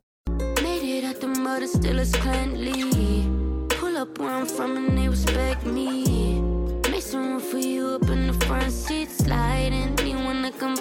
[0.62, 3.28] Made it the mud, still as cleanly.
[3.70, 6.40] Pull up where I'm from and they respect me.
[6.90, 9.96] Make some room for you up in the front seat, sliding.
[10.58, 10.74] Come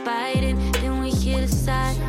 [0.82, 2.00] then we hear the sirens.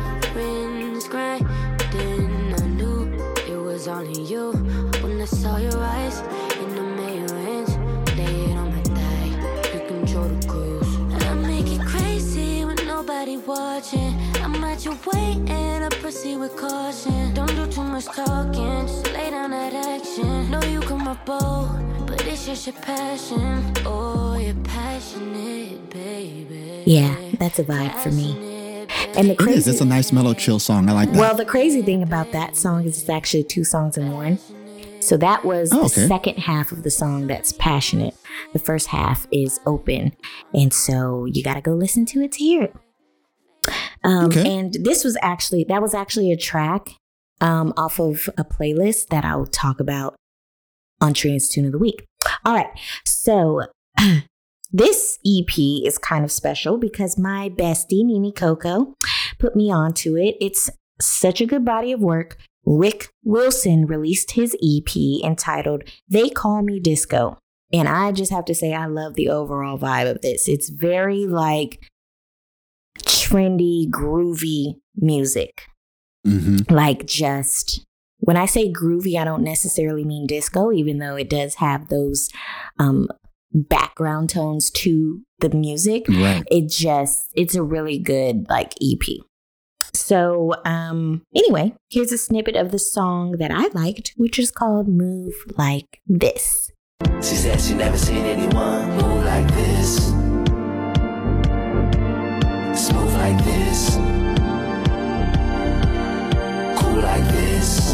[2.59, 3.13] I knew
[3.47, 4.53] it was only you
[5.01, 6.19] when I saw your eyes
[6.61, 6.89] in the
[13.49, 14.18] watching
[14.73, 17.33] waiting to proceed with caution.
[17.33, 20.49] Don't do too much talking, just lay down that action.
[20.51, 23.73] Know you come up bold, but it's just your passion.
[23.85, 26.83] Oh, you're passionate, baby.
[26.85, 28.85] Yeah, that's a vibe for me.
[29.15, 29.45] And the It is.
[29.45, 30.87] crazy, It's a nice mellow chill song.
[30.89, 31.17] I like that.
[31.19, 34.37] well, the crazy thing about that song is it's actually two songs in one.
[35.01, 38.13] So that was Oh, the second half of the song that's passionate.
[38.53, 40.13] The first half is open,
[40.53, 42.75] and so you got to go listen to it to hear it.
[44.03, 44.57] Um, Okay.
[44.57, 46.95] And this was actually that was actually a track
[47.41, 50.15] um, off of a playlist that I'll talk about
[51.01, 52.05] on Trina's Tune of the Week.
[52.45, 52.69] All right,
[53.05, 53.63] so
[54.71, 58.93] this EP is kind of special because my bestie Nini Coco
[59.39, 60.35] put me onto it.
[60.41, 60.69] It's
[61.01, 62.37] such a good body of work.
[62.65, 67.37] Rick Wilson released his EP entitled They Call Me Disco.
[67.71, 70.47] And I just have to say, I love the overall vibe of this.
[70.47, 71.87] It's very like
[73.05, 75.63] trendy, groovy music.
[76.25, 77.85] hmm Like just
[78.19, 82.29] when I say groovy, I don't necessarily mean disco, even though it does have those
[82.77, 83.07] um,
[83.53, 86.43] background tones to the music Right.
[86.51, 89.01] it just it's a really good like ep
[89.93, 94.87] so um anyway here's a snippet of the song that i liked which is called
[94.89, 96.69] move like this
[97.21, 100.11] She said she never seen anyone move like this.
[103.29, 103.95] Like this.
[106.79, 107.93] Cool like this.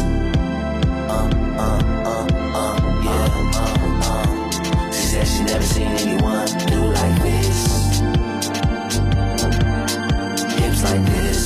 [1.12, 1.28] Uh,
[1.64, 1.80] uh,
[2.10, 2.26] uh,
[2.60, 3.28] uh, yeah,
[3.62, 4.90] uh, uh.
[4.92, 7.60] She said she never seen anyone do like this.
[10.58, 11.42] Hips like this.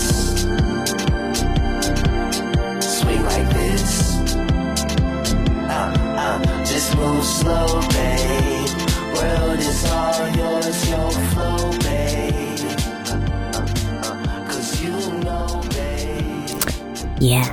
[2.98, 4.18] Swing like this.
[5.68, 5.92] uh,
[6.24, 8.70] uh, just move slow, babe.
[9.16, 11.10] World is all yours, your
[17.20, 17.44] yeah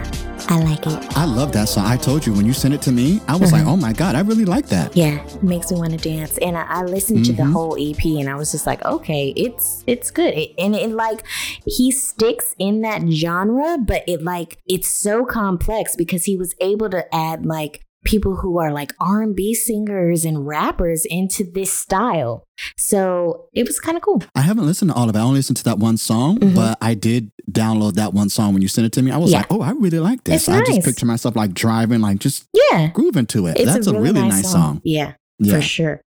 [0.49, 1.85] i like it I love that song.
[1.85, 4.15] I told you when you sent it to me, I was like, oh my God,
[4.15, 4.95] I really like that.
[4.95, 7.51] yeah it makes me want to dance and i, I listened to the Mhm.
[7.53, 11.23] whole ep and i was just like okay it's it's good it, and it like
[11.65, 16.89] he sticks in that genre but it like it's so complex because he was able
[16.91, 22.43] to add like people who are like r&b singers and rappers into this style
[22.77, 25.19] so it was kind of cool I haven't listened to all of it.
[25.19, 26.55] I only listened to that one song, Mhm.
[26.55, 29.11] but I did download that one song when you sent it to me.
[29.11, 29.39] I was Yeah.
[29.39, 30.43] like, oh, I really like this.
[30.43, 30.67] It's I nice.
[30.75, 33.57] just picture myself like driving, like just yeah grooving to it.
[33.57, 34.81] it's That's a really, nice song.
[34.83, 35.55] yeah Yeah.
[35.55, 36.01] for sure.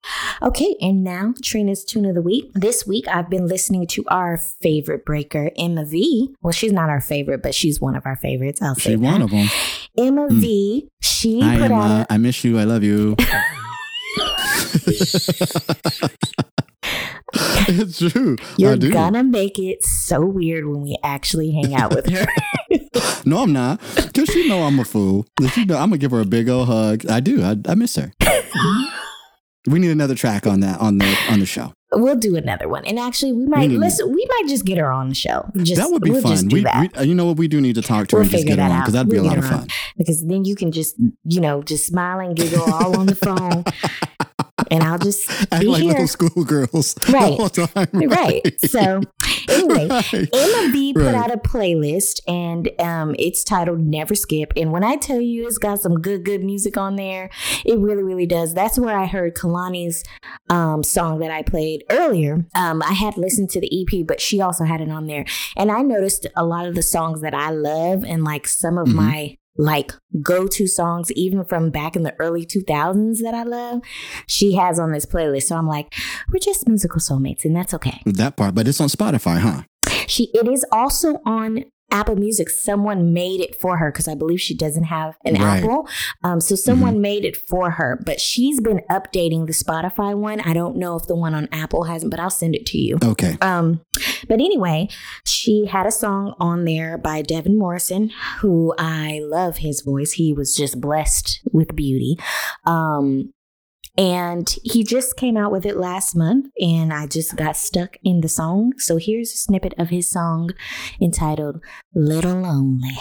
[0.43, 2.51] Okay, and now Trina's tune of the week.
[2.55, 6.31] This week I've been listening to our favorite breaker, Emma V.
[6.43, 8.61] Well, she's not our favorite, but she's one of our favorites.
[8.63, 9.01] I'll say She that.
[9.01, 9.49] one of them.
[9.99, 10.41] Emma mm.
[10.41, 10.89] V.
[11.03, 11.73] She I put am.
[11.73, 12.07] out.
[12.11, 12.59] A- I miss you.
[12.59, 13.17] I love you.
[17.69, 18.37] it's true.
[18.57, 22.27] You're gonna make it so weird when we actually hang out with her.
[23.27, 23.81] No, I'm not.
[23.97, 25.27] Because you know I'm a fool.
[25.57, 27.05] You know, I'm gonna give her a big old hug.
[27.11, 27.43] I do.
[27.43, 28.13] I, I miss her.
[29.67, 31.73] we need another track on that on the on the show.
[31.93, 34.09] We'll do another one, and actually, we might need- listen.
[34.13, 35.49] We might just get her on the show.
[35.59, 36.49] Just, that would be we'll fun.
[36.49, 37.37] We, we- you know what?
[37.37, 39.09] We do need to talk to her We'll and just get her on because that'd
[39.09, 39.69] be We'll a lot of fun.
[39.97, 43.65] because then you can just you know just smile and giggle all on the phone
[44.71, 47.39] and i'll just Act be like here little schoolgirls Right.
[47.55, 47.89] time.
[47.93, 49.01] right so
[49.49, 50.13] anyway Right.
[50.35, 51.15] emma b put Right.
[51.15, 55.59] out a playlist and um, it's titled never skip and when i tell you it's
[55.59, 57.31] got some good good music on there
[57.65, 60.03] it really really does that's where i heard kehlani's
[60.51, 64.41] um, song that i played earlier um, i had listened to the ep but she
[64.41, 65.25] also had it on there
[65.57, 68.87] and i noticed a lot of the songs that i love and like some of
[68.89, 68.95] Mhm.
[68.95, 73.81] my like go-to songs even from back in the early 2000s that i love
[74.27, 75.95] she has on this playlist so i'm like
[76.31, 79.63] we're just musical soulmates and that's okay That part, but it's on Spotify, huh?
[80.07, 82.51] she it is also on Apple Music.
[82.51, 85.63] Someone made it for her because I believe she doesn't have an Right.
[85.63, 85.89] Apple.
[86.25, 90.41] Um, so someone made it for her, but she's been updating the Spotify one.
[90.41, 92.99] I don't know if the one on Apple hasn't, but I'll send it to you.
[93.03, 93.39] Okay.
[93.41, 93.81] Um,
[94.29, 94.89] but anyway,
[95.25, 98.11] she had a song on there by Devin Morrison,
[98.41, 100.13] who I love his voice.
[100.13, 102.17] He was just blessed with beauty.
[102.65, 103.33] Um,
[103.99, 108.21] and he just came out with it last month, and I just got stuck in
[108.21, 108.75] the song.
[108.79, 110.51] So here's a snippet of his song
[111.01, 111.63] entitled
[111.95, 112.97] Little Lonely.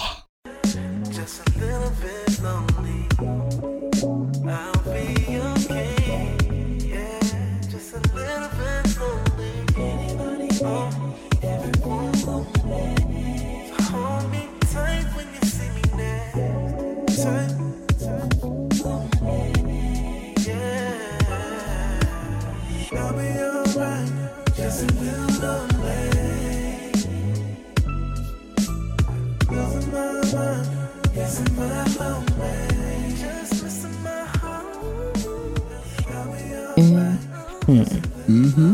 [38.27, 38.73] Mm-hmm.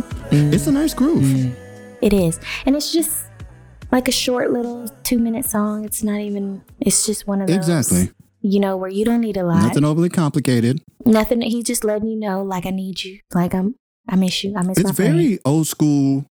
[0.53, 1.55] It's a nice groove.
[2.01, 2.39] It is.
[2.65, 3.26] And it's just
[3.91, 5.86] like a short little two minute song.
[5.86, 7.57] It's not even, it's just one of those.
[7.57, 8.11] Exactly.
[8.41, 9.61] You know, where you don't need a lot.
[9.61, 10.82] Nothing overly complicated.
[11.05, 11.41] Nothing.
[11.41, 13.19] He's just letting you know, like, I need you.
[13.34, 13.76] Like, I'm,
[14.09, 14.55] I miss you.
[14.57, 15.13] I miss It's my friend.
[15.15, 16.26] very old school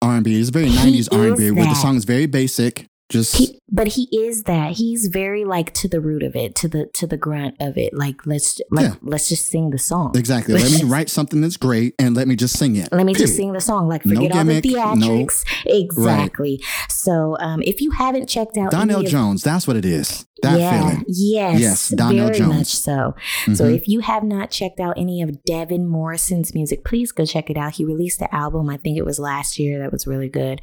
[0.00, 0.38] R&B.
[0.40, 2.86] It's very He 90s R&B is where the song is very basic.
[3.08, 4.72] Just He, but he is that.
[4.72, 7.94] He's very like to the root of it, to the to the grunt of it.
[7.94, 8.94] Like let's like Yeah.
[9.00, 10.12] let's just sing the song.
[10.14, 10.54] exactly.
[10.54, 12.88] Let me write something that's great and let me just sing it.
[12.92, 13.88] Let me just sing the song.
[13.88, 15.42] Like No forget all the gimmick, no- theatrics.
[15.64, 16.62] Exactly.
[16.90, 20.26] So um, if you haven't checked out Donell Jones, that's what it is.
[20.42, 21.04] That yeah, feeling.
[21.08, 22.54] Yes, Yes, Donell very Jones.
[22.54, 23.14] much so.
[23.54, 23.74] So Mhm.
[23.76, 27.56] if you have not checked out any of Devin Morrison's music, please go check it
[27.56, 27.74] out.
[27.74, 30.60] He released the album, I think it was last year, that was really good.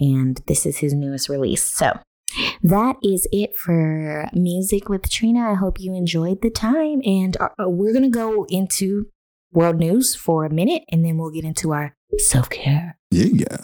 [0.00, 1.62] And this is his newest release.
[1.64, 1.98] So
[2.62, 5.50] that is it for music with Trina.
[5.50, 7.00] I hope you enjoyed the time.
[7.04, 9.06] And uh, uh, we're going to go into
[9.52, 12.98] world news for a minute and then we'll get into our self care.
[13.10, 13.26] Yeah.
[13.32, 13.56] Yeah,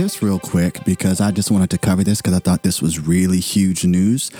[0.00, 2.98] just real quick because I just wanted to cover this because I thought this was
[2.98, 4.30] really huge news.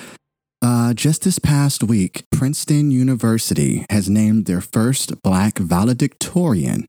[0.62, 6.86] Uh, just this past week, Princeton University has named their first Black valedictorian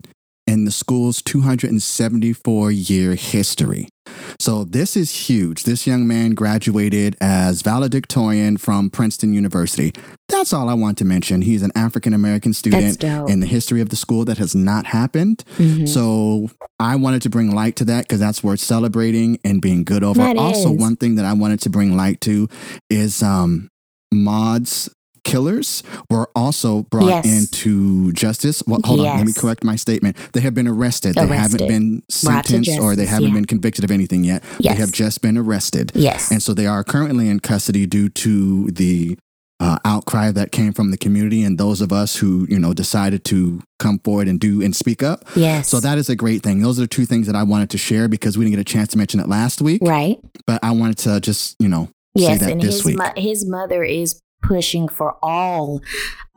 [0.51, 3.87] in the school's 274 year history.
[4.39, 5.63] So, this is huge.
[5.63, 9.93] This young man graduated as valedictorian from Princeton University.
[10.27, 11.43] That's all I want to mention.
[11.43, 15.43] He's an African American student in the history of the school that has not happened.
[15.57, 15.87] Mhm.
[15.87, 16.49] So
[16.79, 20.19] I wanted to bring light to that because that's worth celebrating and being good over.
[20.19, 20.79] That also, is.
[20.79, 22.49] one thing that I wanted to bring light to
[22.89, 23.69] is um,
[24.11, 24.89] Maud's
[25.31, 27.25] killers were also brought Yes.
[27.25, 28.61] into justice.
[28.67, 30.17] Well, hold on, let me correct my statement.
[30.33, 31.15] They have been arrested.
[31.15, 33.33] They haven't been sentenced or they haven't yeah.
[33.35, 34.43] been convicted of anything yet.
[34.59, 34.75] Yes.
[34.75, 35.91] They have just been arrested.
[35.95, 36.31] yes.
[36.31, 39.17] And so they are currently in custody due to the
[39.59, 43.23] uh, outcry that came from the community and those of us who, you know, decided
[43.23, 45.23] to come forward and do and speak up.
[45.35, 45.69] yes.
[45.69, 46.61] So that is a great thing.
[46.61, 48.73] Those are the two things that I wanted to share because we didn't get a
[48.73, 49.81] chance to mention it last week.
[49.83, 50.17] right.
[50.47, 52.97] But I wanted to just, you know, Yes, say that and this his week.
[52.97, 55.81] mo- his mother is pushing for all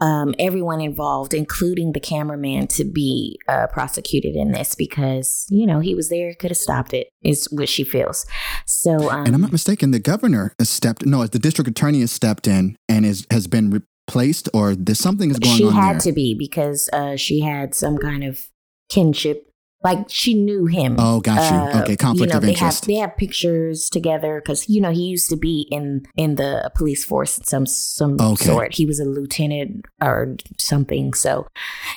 [0.00, 5.80] um, everyone involved, including the cameraman, to be uh, prosecuted in this because you know
[5.80, 7.09] he was there, could have stopped it.
[7.22, 8.26] Is what she feels.
[8.66, 12.12] So, um, and I'm not mistaken, the governor has stepped, no, the district attorney has
[12.12, 15.59] stepped in and is, has been replaced or there's something is going on.
[15.59, 16.00] she had there.
[16.00, 18.46] to be because uh, she had some kind of
[18.88, 19.50] kinship.
[19.85, 20.97] Like she knew him.
[20.99, 21.59] Oh, got you.
[21.78, 22.85] Uh, okay, conflict you know, of they interest.
[22.85, 26.70] Have, they have pictures together because you know he used to be in in the
[26.74, 28.47] police force some some Okay.
[28.47, 28.74] sort.
[28.74, 31.12] He was a lieutenant or something.
[31.12, 31.47] So,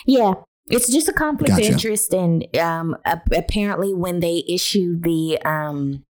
[0.05, 0.33] yeah,
[0.69, 1.67] it's just a conflict Gotcha.
[1.67, 2.13] of interest.
[2.13, 6.03] And um, ap- apparently, when they issued the um,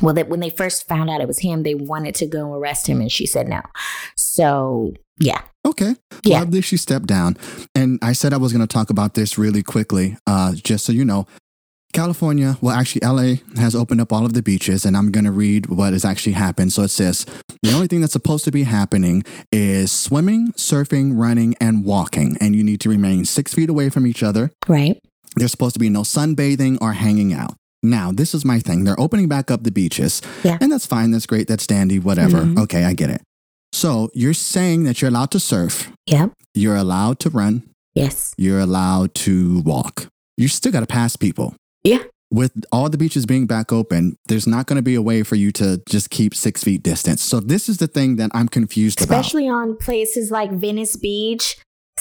[0.00, 2.86] well, that when they first found out it was him, they wanted to go arrest
[2.86, 3.62] him, and she said no.
[4.16, 5.96] So, yeah, Okay.
[6.24, 6.44] Yeah.
[6.44, 7.36] Well, she stepped down.
[7.74, 10.92] And I said I was going to talk about this really quickly, uh, just so
[10.92, 11.26] you know.
[11.92, 15.30] California, well, actually, LA has opened up all of the beaches, and I'm going to
[15.30, 16.72] read what has actually happened.
[16.72, 17.24] So it says
[17.62, 19.22] the only thing that's supposed to be happening
[19.52, 22.36] is swimming, surfing, running, and walking.
[22.40, 24.50] And you need to remain six feet away from each other.
[24.66, 25.00] right,
[25.36, 27.54] There's supposed to be no sunbathing or hanging out.
[27.84, 28.84] Now, this is my thing.
[28.84, 30.22] They're opening back up the beaches.
[30.42, 30.58] Yeah.
[30.60, 31.10] And that's fine.
[31.10, 31.46] That's great.
[31.46, 32.38] That's dandy, whatever.
[32.42, 32.58] Mhm.
[32.64, 33.20] Okay, I get it.
[33.72, 37.64] So you're saying that you're allowed to surf, yep, you're allowed to run,
[37.94, 40.06] yes, you're allowed to walk.
[40.36, 41.54] You still got to pass people.
[41.82, 41.98] Yeah.
[42.32, 45.34] With all the beaches being back open, there's not going to be a way for
[45.36, 47.22] you to just keep six feet distance.
[47.22, 49.20] So this is the thing that I'm confused about.
[49.20, 51.56] especially on places like Venice Beach,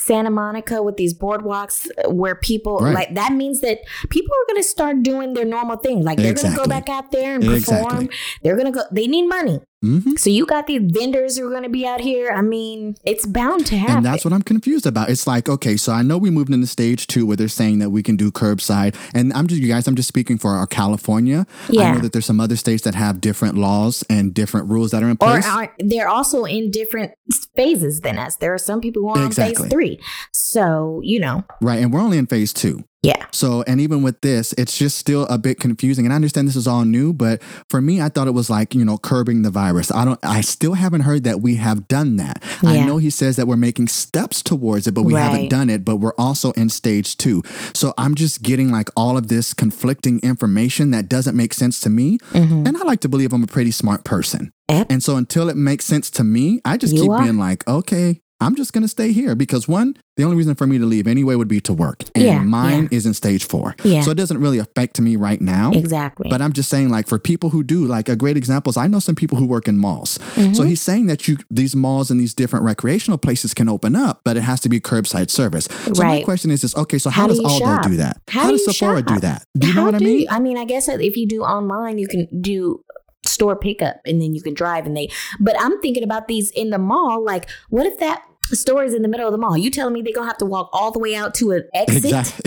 [0.06, 2.94] Santa Monica, with these boardwalks where people Right.
[2.94, 3.80] like that means that
[4.10, 6.04] people are going to start doing their normal thing.
[6.04, 7.84] Like they're going to go back out there and perform.
[7.84, 8.10] Exactly.
[8.42, 8.84] They're going to go.
[8.92, 10.18] They need money, Mhm.
[10.18, 12.32] so you got these vendors who are going to be out here.
[12.32, 13.98] I mean, it's bound to happen.
[13.98, 15.10] And that's what I'm confused about.
[15.10, 17.90] It's like, okay, so I know we moved into stage two where they're saying that
[17.90, 18.96] we can do curbside.
[19.14, 21.46] And I'm just, you guys, I'm just speaking for our California.
[21.70, 21.82] Yeah.
[21.84, 25.04] I know that there's some other states that have different laws and different rules that
[25.04, 25.46] are in or place.
[25.46, 27.12] are, they're also in different
[27.56, 28.38] phases than us.
[28.38, 29.64] There are some people who are on Exactly.
[29.66, 30.00] phase three.
[30.34, 31.80] So you know, right.
[31.82, 32.84] And we're only in phase two.
[33.04, 33.26] Yeah.
[33.32, 36.06] So, and even with this, it's just still a bit confusing.
[36.06, 38.74] And I understand this is all new, but for me, I thought it was like,
[38.74, 39.92] you know, curbing the virus.
[39.92, 42.42] I don't, I still haven't heard that we have done that.
[42.64, 45.84] I know he says that we're making steps towards it, but we haven't done it,
[45.84, 47.44] but we're also in stage two.
[47.74, 51.90] So I'm just getting like all of this conflicting information that doesn't make sense to
[51.90, 52.20] me.
[52.32, 52.66] Mhm.
[52.68, 54.52] And I like to believe I'm a pretty smart person.
[54.70, 54.88] Yep.
[54.90, 57.22] And so until it makes sense to me, I just You keep are.
[57.24, 60.68] being like, okay, I'm just going to stay here because one, the only reason for
[60.68, 62.04] me to leave anyway would be to work.
[62.14, 63.76] And Yeah, mine is in stage four.
[63.84, 64.02] Yeah.
[64.02, 65.72] So it doesn't really affect me right now.
[65.72, 66.30] Exactly.
[66.30, 68.88] But I'm just saying, like, for people who do, like, a great example is I
[68.88, 70.18] know some people who work in malls.
[70.36, 70.54] Mm-hmm.
[70.54, 74.22] So he's saying that you these malls and these different recreational places can open up,
[74.24, 75.66] but it has to be curbside service.
[75.94, 77.84] So my question is, is okay, so how, How do does Aldo shop?
[77.84, 78.22] do that?
[78.30, 79.46] How do does Sephora do that?
[79.58, 80.20] Do you know How what I mean?
[80.22, 82.84] you- I mean, I guess if you do online, you can do
[83.26, 85.10] store pickup and then you can drive and they.
[85.40, 87.24] But I'm thinking about these in the mall.
[87.24, 88.22] Like, what if that
[88.52, 89.58] store is in the middle of the mall?
[89.58, 92.04] You telling me they're gonna have to walk all the way out to an exit?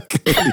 [0.00, 0.52] Exactly.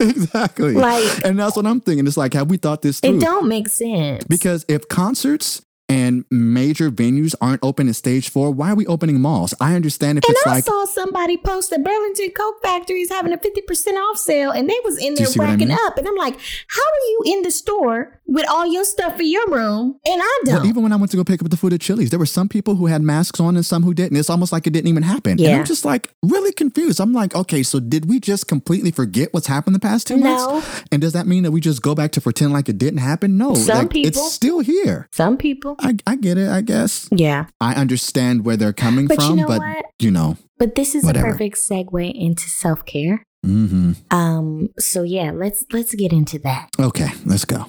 [0.00, 0.72] exactly.
[0.74, 2.06] Like- and that's what I'm thinking.
[2.06, 3.18] It's like, have we thought this through?
[3.18, 4.24] It don't make sense.
[4.24, 9.20] Because if concerts and major venues aren't open in stage four, why are we opening
[9.20, 9.54] malls?
[9.60, 13.08] I understand if and it's I like saw somebody post that Burlington Coat Factory is
[13.10, 15.70] having a 50% off sale and they was in there what I mean?
[15.70, 15.96] up.
[15.96, 16.34] And I'm like,
[16.68, 20.40] how are you in the store with all your stuff for your room and I
[20.44, 20.54] don't?
[20.56, 22.26] Well, even when I went to go pick up the food at Chili's, there were
[22.26, 24.16] some people who had masks on and some who didn't.
[24.18, 25.32] It's almost like it didn't even happen.
[25.32, 25.58] And Yeah.
[25.58, 27.00] I'm just like really confused.
[27.00, 30.50] I'm like, okay, so did we just completely forget what's happened the past two No.
[30.50, 30.82] months?
[30.92, 33.38] And does that mean that we just go back to pretend like it didn't happen?
[33.38, 35.08] No, Some like, people- it's still here.
[35.12, 35.76] Some people.
[35.80, 37.08] I, I get it, I guess.
[37.12, 37.46] Yeah.
[37.60, 39.84] I understand where they're coming But you from, know but what?
[40.00, 41.28] you know, But this is Whatever.
[41.28, 43.22] a perfect segue into self care.
[43.44, 44.68] hmm Um.
[44.78, 46.68] So yeah, let's let's get into that.
[46.80, 47.66] okay, let's go.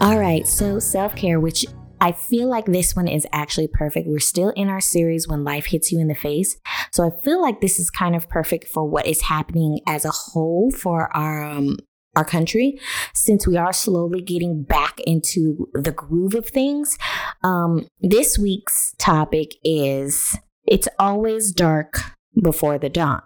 [0.00, 0.46] All right.
[0.46, 1.66] So self care, which
[2.00, 4.06] I feel like this one is actually perfect.
[4.06, 6.56] We're still in our series when life hits you in the face.
[6.92, 10.10] So I feel like this is kind of perfect for what is happening as a
[10.10, 11.78] whole for our um,
[12.14, 12.78] our country,
[13.12, 16.96] since we are slowly getting back into the groove of things.
[17.42, 22.00] Um, this week's topic is it's always dark
[22.40, 23.22] before the dawn.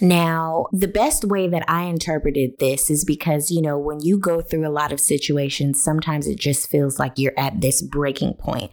[0.00, 4.42] Now, the best way that I interpreted this is because, you know, when you go
[4.42, 8.72] through a lot of situations, sometimes it just feels like you're at this breaking point.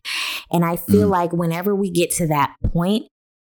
[0.52, 1.12] And I feel Mm.
[1.12, 3.08] like whenever we get to that point,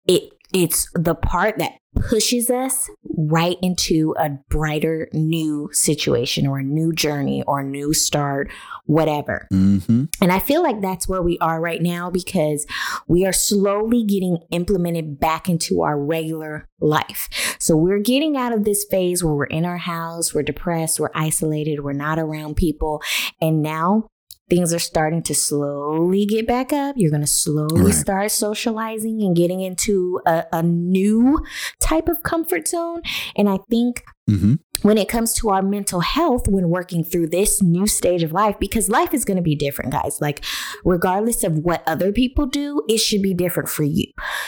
[0.07, 6.63] it it's the part that pushes us right into a brighter new situation or a
[6.63, 8.49] new journey or a new start,
[8.85, 9.47] whatever.
[9.51, 12.65] hmm And I feel like that's where we are right now because
[13.07, 17.55] we are slowly getting implemented back into our regular life.
[17.59, 21.11] So we're getting out of this phase where we're in our house, we're depressed, we're
[21.13, 23.01] isolated, we're not around people.
[23.41, 24.07] And now
[24.53, 26.95] things are starting to slowly get back up.
[26.97, 27.93] You're going to slowly Right.
[27.93, 31.43] start socializing and getting into a, a new
[31.79, 33.01] type of comfort zone.
[33.35, 37.61] And I think hmm when it comes to our mental health when working through this
[37.61, 40.43] new stage of life because life is going to be different guys like
[40.83, 44.05] regardless of what other people do it should be different for you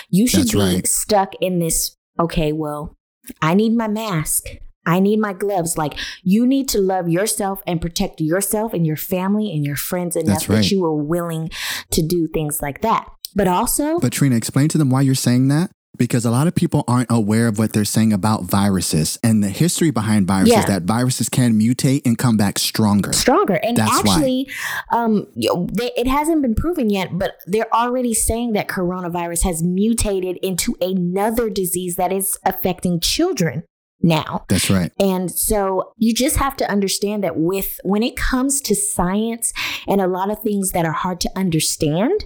[0.09, 0.87] you should That's be right.
[0.87, 2.95] stuck in this okay well
[3.41, 4.47] i need my mask
[4.85, 5.77] I need my gloves.
[5.77, 10.15] Like, you need to love yourself and protect yourself and your family and your friends
[10.15, 10.55] enough That's right.
[10.57, 11.49] that you are willing
[11.91, 13.07] to do things like that.
[13.35, 15.71] But also, But Trina, explain to them why you're saying that.
[15.97, 19.47] Because a lot of people aren't aware of what they're saying about viruses and the
[19.47, 20.65] history behind viruses, Yeah.
[20.65, 23.13] that viruses can mutate and come back stronger.
[23.13, 23.53] stronger.
[23.63, 24.49] And That's actually,
[24.91, 30.37] um, they, it hasn't been proven yet, but they're already saying that coronavirus has mutated
[30.41, 33.63] into another disease that is affecting children
[34.01, 34.45] now.
[34.49, 34.91] That's right.
[34.99, 39.53] And so you just have to understand that with when it comes to science
[39.87, 42.25] and a lot of things that are hard to understand,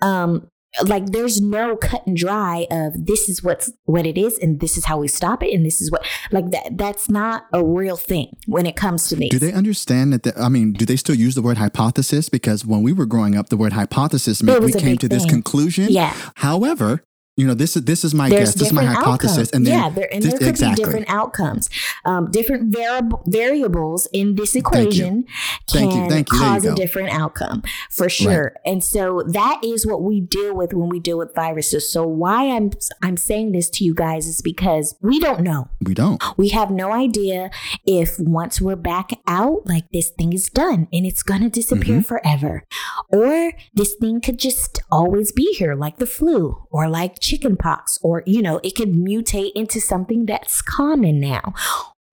[0.00, 0.48] um,
[0.84, 4.76] like there's no cut and dry of this is what's what it is and this
[4.76, 7.96] is how we stop it and this is what like that that's not a real
[7.96, 9.30] thing when it comes to these.
[9.30, 10.22] Do they understand that?
[10.22, 12.28] The, I mean, do they still use the word hypothesis?
[12.28, 15.86] Because when we were growing up, the word hypothesis meant we came to this conclusion.
[15.88, 16.14] Yeah.
[16.36, 17.02] However,
[17.36, 18.54] you know, this is this is my There's guess.
[18.54, 19.32] This is my hypothesis.
[19.32, 19.50] outcomes.
[19.52, 20.82] And then yeah, there, and this- there could exactly.
[20.82, 21.68] be different outcomes.
[22.04, 25.24] Um, different variable variables in this equation
[25.68, 26.00] Thank you.
[26.00, 26.38] can Thank you.
[26.38, 28.54] You cause a different outcome for sure.
[28.64, 31.92] And so that is what we deal with when we deal with viruses.
[31.92, 32.70] So why I'm
[33.02, 35.68] I'm saying this to you guys is because we don't know.
[35.82, 36.22] We don't.
[36.38, 37.50] We have no idea
[37.86, 42.00] if once we're back out, like this thing is done and it's gonna disappear Mm-hmm.
[42.02, 42.64] forever.
[43.12, 47.98] Or this thing could just always be here, like the flu or like chicken pox,
[48.02, 51.54] or, you know, it could mutate into something that's common now.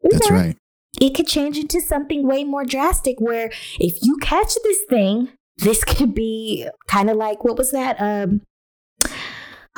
[0.01, 0.57] That's Or right.
[1.01, 5.83] It could change into something way more drastic where if you catch this thing, this
[5.85, 7.95] could be kind of like what was that?
[7.99, 8.41] Um,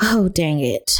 [0.00, 0.98] oh, dang it.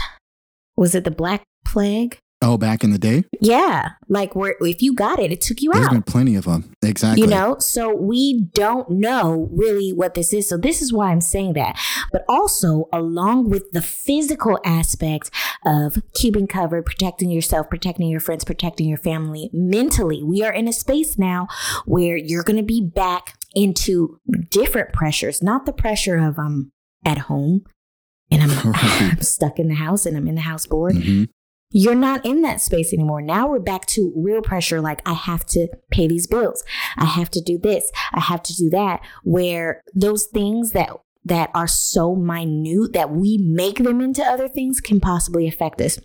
[0.77, 2.19] Was it the Black Plague?
[2.43, 3.93] Oh, back in the day, Yeah.
[4.09, 5.93] Like where if you got it, it took you there's out.
[5.93, 6.71] been plenty of them.
[6.83, 7.23] Exactly.
[7.23, 10.47] You know, so we don't know really what this is.
[10.47, 11.81] So this is why I'm saying that.
[12.13, 15.31] But also, along with the physical aspect
[15.65, 20.69] of keeping covered, protecting yourself, protecting your friends, protecting your family, mentally, we are in
[20.69, 21.49] a space now
[21.87, 24.21] where you're going to be back into
[24.51, 26.71] different pressures, not the pressure of I'm
[27.05, 27.63] at home
[28.31, 29.13] and I'm, Right.
[29.13, 31.29] I'm stuck in the house and I'm in the house board Mhm.
[31.71, 33.21] You're not in that space anymore.
[33.21, 36.65] Now we're back to real pressure like I have to pay these bills.
[36.97, 37.91] I have to do this.
[38.13, 40.91] I have to do that where those things that
[41.25, 45.99] that are so minute that we make them into other things can possibly affect us.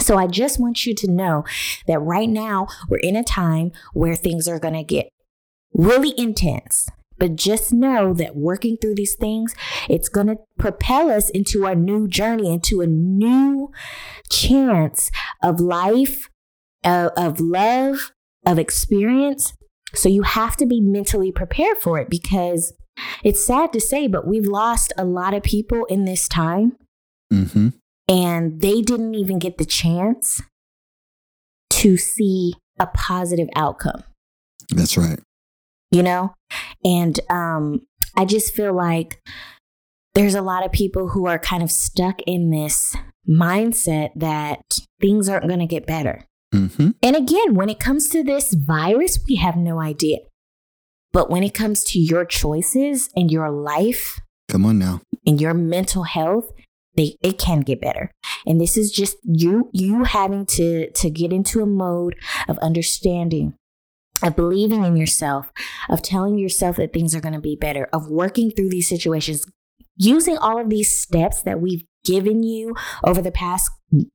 [0.00, 1.44] So I just want you to know
[1.86, 5.08] that right now we're in a time where things are going to get
[5.72, 6.88] really intense.
[7.18, 9.54] But just know that working through these things,
[9.88, 13.70] it's going to propel us into a new journey, into a new
[14.30, 15.10] chance
[15.42, 16.28] of life,
[16.84, 18.12] of, of love,
[18.46, 19.52] of experience.
[19.94, 22.72] So you have to be mentally prepared for it because
[23.24, 26.76] it's sad to say, but we've lost a lot of people in this time
[27.32, 27.74] Mhm.
[28.08, 30.40] and they didn't even get the chance
[31.70, 34.02] to see a positive outcome
[34.70, 35.18] That's right.
[35.90, 36.34] You know?
[36.84, 37.82] And um
[38.16, 39.20] i just feel like
[40.14, 42.96] there's a lot of people who are kind of stuck in this
[43.28, 44.60] mindset that
[45.00, 46.24] things aren't going to get better.
[46.52, 50.18] Hmm and again when it comes to this virus we have no idea.
[51.12, 55.00] But when it comes to your choices and your life Come on now.
[55.26, 56.50] and your mental health
[56.96, 58.10] they it can get better.
[58.46, 62.16] And this is just you you having to to get into a mode
[62.48, 63.54] of understanding
[64.22, 65.50] of believing in yourself
[65.88, 69.44] of telling yourself that things are going to be better of working through these situations
[69.96, 73.70] using all of these steps that we've given you over the past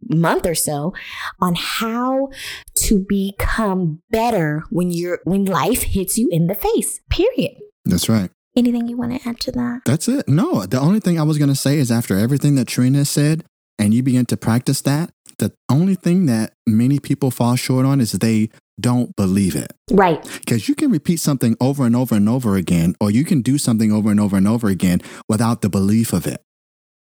[0.10, 0.94] month or so
[1.42, 2.30] on how
[2.76, 8.30] to become better when you're when life hits you in the face period That's right.
[8.56, 10.28] anything you want to add to that That's it.
[10.28, 13.44] No, the only thing I was going to say is after everything that Trina said,
[13.80, 18.00] and you begin to practice that, the only thing that many people fall short on
[18.00, 18.50] is they
[18.80, 19.74] don't believe it.
[19.92, 23.42] right Because you can repeat something over and over and over again, or you can
[23.42, 26.42] do something over and over and over again without the belief of it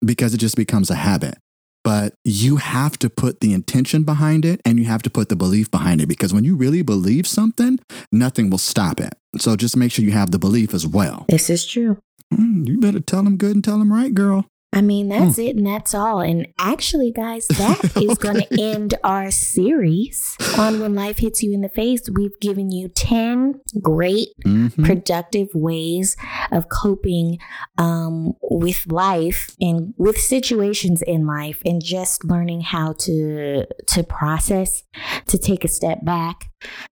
[0.04, 1.36] because it just becomes a habit.
[1.82, 5.36] But you have to put the intention behind it and you have to put the
[5.36, 7.78] belief behind it because when you really believe something,
[8.12, 9.14] nothing will stop it.
[9.38, 11.24] So just make sure you have the belief as well.
[11.28, 11.96] this is true
[12.32, 14.46] Mm, you better tell them good and tell them right, girl.
[14.72, 16.20] I mean, that's it and that's all.
[16.20, 21.52] And actually, guys, that is going to end our series on When Life Hits You
[21.52, 22.08] in the Face.
[22.08, 24.84] We've given you 10 great, Mhm.
[24.84, 26.16] productive ways
[26.52, 27.38] of coping
[27.78, 34.84] um, with life and with situations in life and just learning how to to process,
[35.26, 36.48] to take a step back,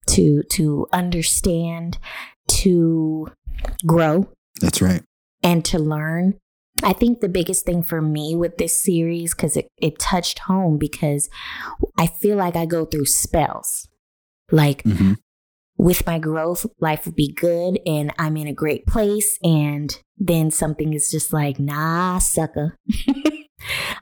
[0.09, 1.99] to to understand,
[2.49, 3.29] to
[3.87, 4.29] grow
[4.61, 5.03] That's right.
[5.45, 6.39] and to learn.
[6.83, 10.79] I think the biggest thing for me with this series, because it, it touched home,
[10.79, 11.29] because
[11.99, 13.89] I feel like I go through spells.
[14.51, 15.15] Like hmm
[15.79, 19.39] with my growth, life will be good and I'm in a great place.
[19.43, 22.77] And then something is just like, nah, sucker.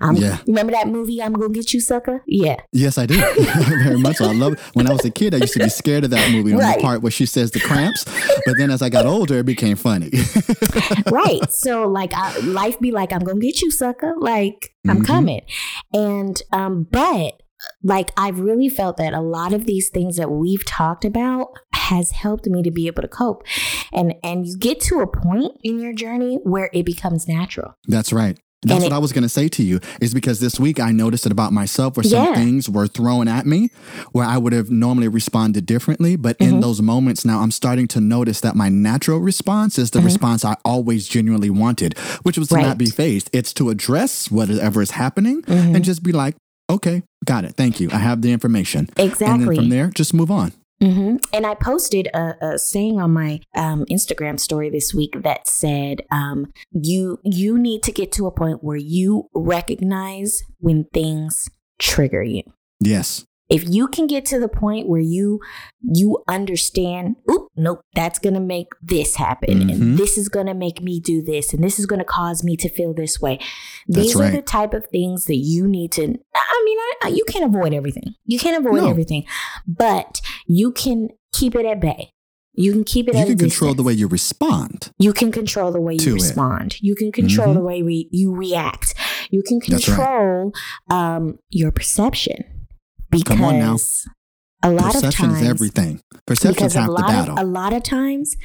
[0.01, 0.39] I'm, Yeah.
[0.47, 2.23] Remember that movie, I'm Gonna Get You, Sucker?
[2.27, 2.57] Yeah.
[2.73, 3.17] Yes, I do.
[3.85, 4.17] Very much.
[4.17, 4.29] so.
[4.29, 4.59] I love it.
[4.75, 6.77] When I was a kid, I used to be scared of that movie on Right.
[6.77, 8.05] the part where she says the cramps.
[8.45, 10.11] But then as I got older, it became funny.
[11.11, 11.51] right.
[11.51, 14.15] So like I, life be like, I'm gonna get you, sucker.
[14.19, 15.07] Like I'm Mhm.
[15.07, 15.41] coming.
[15.93, 17.41] And um, but
[17.83, 22.11] like I've really felt that a lot of these things that we've talked about has
[22.11, 23.43] helped me to be able to cope.
[23.93, 27.75] And and you get to a point in your journey where it becomes natural.
[27.87, 28.39] That's right.
[28.67, 30.91] That's And what I was going to say to you is because this week I
[30.93, 32.35] noticed it about myself where some Yeah.
[32.35, 33.71] things were thrown at me
[34.13, 36.17] where I would have normally responded differently.
[36.17, 36.61] But in Mhm.
[36.63, 40.57] those moments now, I'm starting to notice that my natural response is the response I
[40.65, 42.63] always genuinely wanted, which was to Mm-hmm.
[42.63, 42.69] Right.
[42.69, 43.31] not be faced.
[43.33, 45.75] It's to address whatever is happening Mhm.
[45.77, 46.35] and just be like,
[46.71, 47.55] okay, got it.
[47.57, 47.89] Thank you.
[47.93, 48.89] I have the information.
[48.97, 49.57] And then Exactly.
[49.57, 50.53] from there, just move on.
[50.81, 55.49] Hmm And I posted a, a saying on my um, Instagram story this week that
[55.49, 61.49] said, um, "You you need to get to a point where you recognize when things
[61.79, 62.43] trigger you."
[62.81, 63.25] Yes.
[63.49, 65.41] If you can get to the point where you
[65.83, 69.73] you understand, oop, nope, that's gonna make this happen, Mhm.
[69.73, 72.69] and this is gonna make me do this, and this is gonna cause me to
[72.69, 73.39] feel this way.
[73.87, 76.03] These are the type of things that you need to.
[76.35, 78.15] I mean, I, you can't avoid everything.
[78.25, 78.89] You can't avoid No.
[78.91, 79.25] everything,
[79.67, 82.11] but you can keep it at bay.
[82.59, 84.91] You can keep it You can control the way you respond.
[84.99, 86.15] You can control the way you to it.
[86.15, 86.77] respond.
[86.81, 87.55] You can control Mhm.
[87.55, 88.95] the way re- you react.
[89.31, 89.97] You can That's right.
[89.99, 90.53] control
[90.91, 92.45] um, your perception
[93.11, 93.77] because Come on now.
[94.63, 96.01] a lot Perception of times is everything.
[96.27, 97.39] Perception's half the battle.
[97.39, 98.37] of a lot of times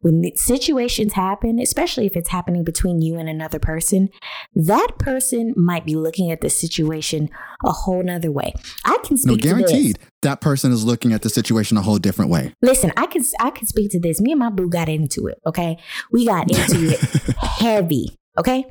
[0.00, 4.08] when situations happen, especially if it's happening between you and another person,
[4.54, 7.28] that person might be looking at the situation
[7.64, 8.54] a whole nother way.
[8.86, 9.52] I can no, speak to this.
[9.52, 12.54] guaranteed that person is looking at the situation a whole different way.
[12.62, 14.20] Listen, I can I can speak to this.
[14.20, 15.38] Me and my boo got into it.
[15.46, 15.76] Okay,
[16.10, 18.16] we got into it heavy.
[18.38, 18.64] Okay,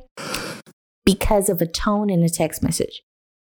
[1.04, 3.02] because of a tone in a text message.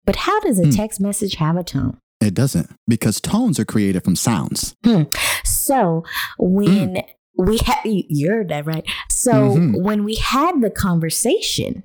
[0.08, 0.70] But how does a Hmm.
[0.72, 1.97] text message have a tone?
[2.20, 4.74] It doesn't because tones are created from sounds.
[5.43, 6.03] So
[6.39, 7.03] when
[7.38, 8.84] we had you heard that right.
[9.12, 9.84] So Mhm.
[9.84, 11.84] when we had the conversation,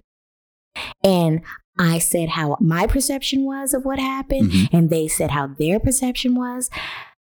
[1.05, 1.43] and
[1.79, 4.69] I said how my perception was of what happened, Mhm.
[4.73, 6.71] and they said how their perception was,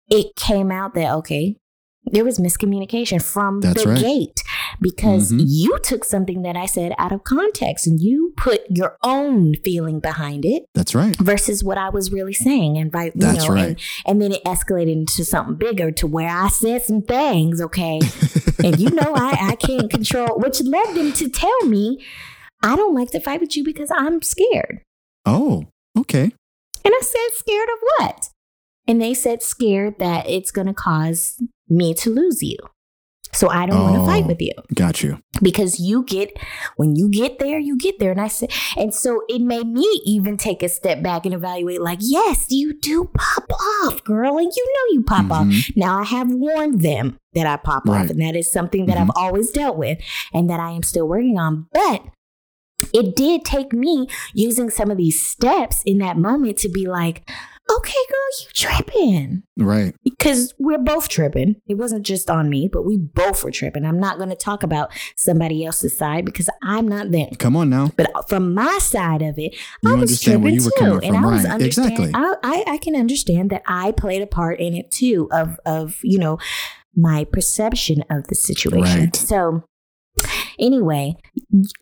[0.10, 1.58] it came out that okay,
[2.12, 4.02] there was miscommunication from That's the right.
[4.02, 4.44] gate
[4.82, 5.44] because Mhm.
[5.46, 10.00] you took something that I said out of context and you put your own feeling
[10.00, 11.16] behind it That's right.
[11.18, 12.78] versus what I was really saying.
[12.78, 13.66] And by you That's know, right.
[13.70, 18.00] and, and then it escalated into something bigger to where I said some things, okay.
[18.64, 22.04] and you know I, I can't control which led them to tell me
[22.64, 24.82] I don't like to fight with you because I'm scared.
[25.26, 25.66] Oh,
[25.98, 26.24] okay.
[26.84, 28.30] And I said, scared of what?
[28.88, 32.58] And they said, scared that it's gonna cause me to lose you.
[33.34, 34.28] So I don't want to fight Oh.
[34.28, 35.20] with you Got you.
[35.42, 36.32] because you get
[36.78, 38.10] when you get there, you get there.
[38.12, 41.82] And I said, and so it made me even take a step back and evaluate,
[41.82, 43.44] like, yes, you do pop
[43.84, 45.46] off, girl, and you know you pop off.
[45.48, 45.76] Mhm.
[45.76, 48.06] Now I have warned them that I pop Right.
[48.06, 50.00] off, and that is something that I've always dealt with
[50.34, 51.68] and that I am still working on.
[51.74, 52.04] But
[52.94, 57.30] it did take me using some of these steps in that moment to be like,
[57.70, 59.94] okay, girl, you tripping Right.
[60.04, 61.56] because we're both tripping.
[61.68, 63.86] It wasn't just on me, but we both were tripping.
[63.86, 67.30] I'm not going to talk about somebody else's side because I'm not them.
[67.40, 67.92] Come on now.
[67.98, 71.04] But uh, from my side of it, You I was tripping you were too, coming
[71.06, 71.54] and from, I was right.
[71.54, 71.92] understand.
[71.92, 72.12] Exactly.
[72.14, 75.98] I, I I can understand that I played a part in it too of of
[76.04, 76.38] you know
[76.96, 79.00] my perception of the situation.
[79.02, 79.16] Right.
[79.16, 79.64] So
[80.60, 81.16] anyway,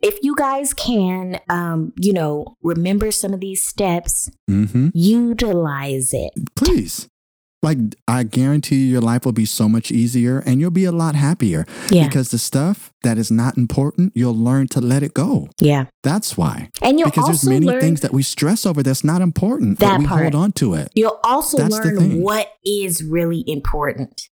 [0.02, 6.32] if you guys can, um, you know, remember some of these steps, hmm utilize it.
[6.56, 7.08] Please.
[7.62, 10.92] Like, I guarantee you your life will be so much easier and you'll be a
[10.92, 15.14] lot happier Yeah, because the stuff that is not important, you'll learn to let it
[15.14, 15.48] go.
[15.60, 16.70] yeah, That's why.
[16.82, 19.80] and you'll because there's also many learn things that we stress over that's not important,
[19.80, 20.22] That but we part.
[20.22, 20.90] hold on to it.
[20.94, 24.28] You'll also That's learn what is really important.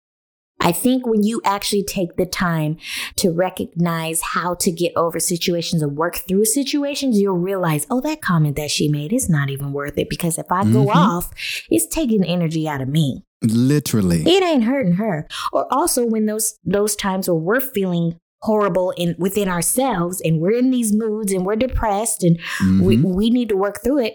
[0.62, 2.76] I think when you actually take the time
[3.16, 8.22] to recognize how to get over situations and work through situations, you'll realize, oh, that
[8.22, 10.94] comment that she made is not even worth it because if I go Mhm.
[10.94, 11.30] off,
[11.70, 13.24] it's taking energy out of me.
[13.42, 14.22] Literally.
[14.22, 15.26] It ain't hurting her.
[15.52, 20.58] Or also when those those times where we're feeling horrible in within ourselves and we're
[20.58, 22.38] in these moods and we're depressed and
[22.80, 23.14] we, Mhm.
[23.14, 24.14] we need to work through it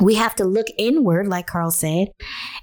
[0.00, 2.08] we have to look inward like carl said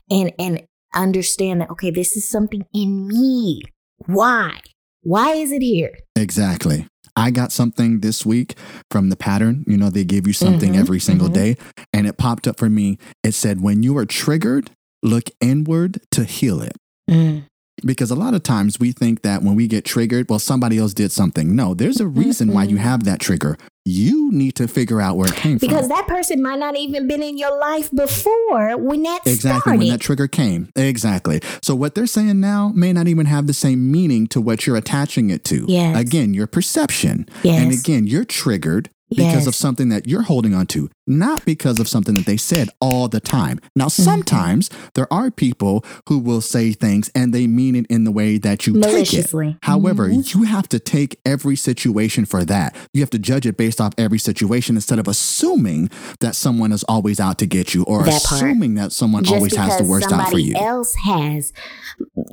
[0.09, 0.61] and and
[0.93, 3.61] understand that okay this is something in me
[4.05, 4.59] why
[5.03, 6.85] why is it here Exactly.
[7.15, 8.55] I got something this week
[8.91, 9.64] from the pattern.
[9.68, 11.34] You know, they give you something Mhm, every single mhm.
[11.34, 11.57] day.
[11.91, 12.97] And it popped up for me.
[13.23, 14.72] It said, when you are triggered,
[15.03, 16.73] look inward to heal it.
[17.09, 17.43] Mm.
[17.85, 20.93] Because a lot of times we think that when we get triggered, well, somebody else
[20.93, 21.56] did something.
[21.56, 23.57] No, there's a reason why you have that trigger.
[23.85, 25.88] You need to figure out where it came because from.
[25.88, 29.80] Because that person might not even been in your life before when that Exactly started
[29.80, 30.69] when that trigger came.
[30.76, 31.41] Exactly.
[31.64, 34.76] So what they're saying now may not even have the same meaning to what you're
[34.76, 35.65] attaching it to.
[35.68, 35.97] Yes.
[35.97, 37.27] Again, your perception.
[37.41, 41.80] yes And again, you're triggered because of something that you're holding on to, not because
[41.80, 43.60] of something that they said all the time.
[43.76, 44.03] Now, Mm-hmm.
[44.03, 48.38] sometimes there are people who will say things and they mean it in the way
[48.38, 49.31] that you take it.
[49.64, 50.34] However, Mhm.
[50.36, 52.76] you have to take every situation for that.
[52.94, 56.84] You have to judge it based off every situation instead of assuming that someone is
[56.84, 60.11] always out to get you or That assuming that someone just always has the worst
[60.11, 60.56] out for you.
[60.56, 61.52] else has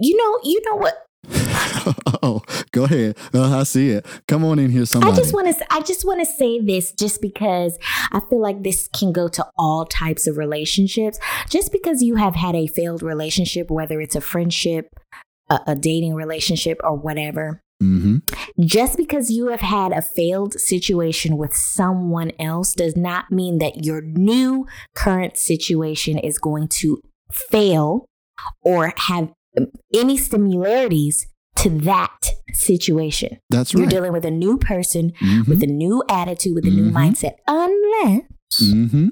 [0.01, 1.06] you know you know what
[2.23, 2.43] oh,
[2.73, 3.17] go ahead.
[3.35, 4.07] Uh, I see it.
[4.29, 5.13] Come on in here, somebody.
[5.13, 7.79] I just want to I just want to say this just because
[8.13, 11.19] I feel like this can go to all types of relationships.
[11.49, 14.95] Just because you have had a failed relationship whether it's a friendship,
[15.49, 18.19] a, a dating relationship or whatever, hmm
[18.59, 23.85] just because you have had a failed situation with someone else does not mean that
[23.85, 27.01] your new current situation is going to
[27.31, 28.07] fail
[28.63, 29.31] or have
[29.95, 31.27] any similarities
[31.57, 32.19] to that
[32.53, 33.39] situation.
[33.51, 35.49] That's You're dealing with a new person Mhm.
[35.49, 36.93] with a new attitude, with a new Mhm.
[36.93, 38.25] mindset, unless,
[38.63, 39.09] Mm-hmm.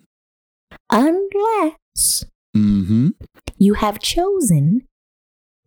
[0.91, 2.25] unless
[2.57, 3.09] Mm-hmm.
[3.59, 4.87] you have chosen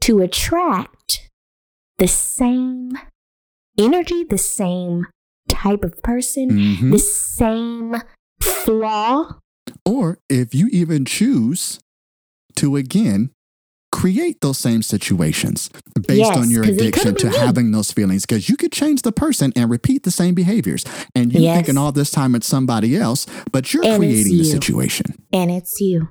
[0.02, 1.30] to attract
[1.98, 2.98] the same
[3.78, 5.08] energy, the same
[5.50, 6.92] type of person, Mm-hmm.
[6.92, 7.96] the same
[8.40, 9.40] flaw.
[9.86, 11.80] Or if you even choose
[12.56, 13.32] to again
[13.98, 15.70] create those same situations
[16.08, 17.36] based Yes, on your addiction to me.
[17.38, 20.86] having those feelings, because you could change the person and repeat the same behaviors.
[21.16, 21.56] And you Yes.
[21.58, 25.08] thinking all this time it's somebody else, but you're And creating the situation.
[25.34, 26.10] And it's you.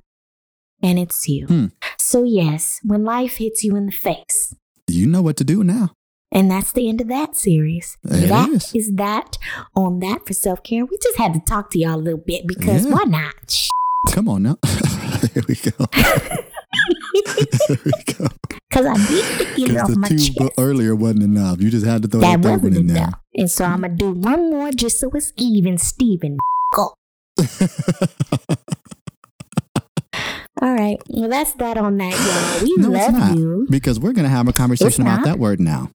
[0.82, 1.46] And it's you.
[1.46, 1.66] Hmm.
[1.98, 4.54] So, yes, when life hits you in the face,
[4.88, 5.92] You know what to do now.
[6.32, 7.96] and that's the end of that series.
[8.04, 8.72] It That is.
[8.74, 9.36] is that
[9.74, 10.84] on that for self care.
[10.84, 12.92] We just had to talk to y'all a little bit because Yeah.
[12.94, 13.48] why not?
[14.10, 14.58] Come on now.
[15.34, 15.86] Here we go.
[17.68, 18.28] Here we go.
[18.68, 20.38] Because I to get it off Because my the two chest.
[20.38, 21.60] bu- earlier wasn't enough.
[21.60, 23.10] You just had to throw that that one wasn't in there.
[23.34, 26.36] And so I'm going to do one more just so it's even, Steven.
[26.74, 26.94] Go.
[30.62, 30.96] All right.
[31.08, 32.62] Well, that's that on that, y'all.
[32.66, 33.36] We no, it's love not.
[33.36, 33.66] you.
[33.70, 35.90] Because we're going to have a conversation about that word now.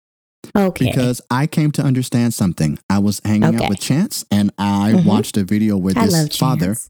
[0.56, 0.86] Okay.
[0.86, 2.78] Because I came to understand something.
[2.90, 3.64] I was hanging Okay.
[3.64, 5.06] out with Chance and I Mhm.
[5.06, 6.68] watched a video with his father.
[6.76, 6.90] Chance.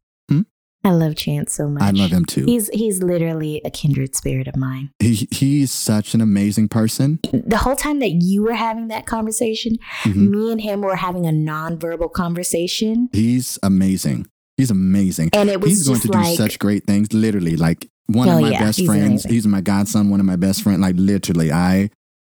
[0.84, 1.84] I love Chance so much.
[1.84, 2.44] I love him too.
[2.46, 4.90] He's he's literally a kindred spirit of mine.
[5.00, 7.20] He, he's such an amazing person.
[7.32, 10.30] The whole time that you were having that conversation, Mhm.
[10.30, 14.28] me and him were having a nonverbal conversation, He's amazing.
[14.58, 15.30] He's amazing.
[15.34, 17.14] and it was He's going to do like such great things.
[17.14, 19.08] Literally, like one of my yeah, best he's friends.
[19.26, 19.32] amazing.
[19.32, 20.80] He's my godson, one of my best friends.
[20.80, 21.90] Like literally, I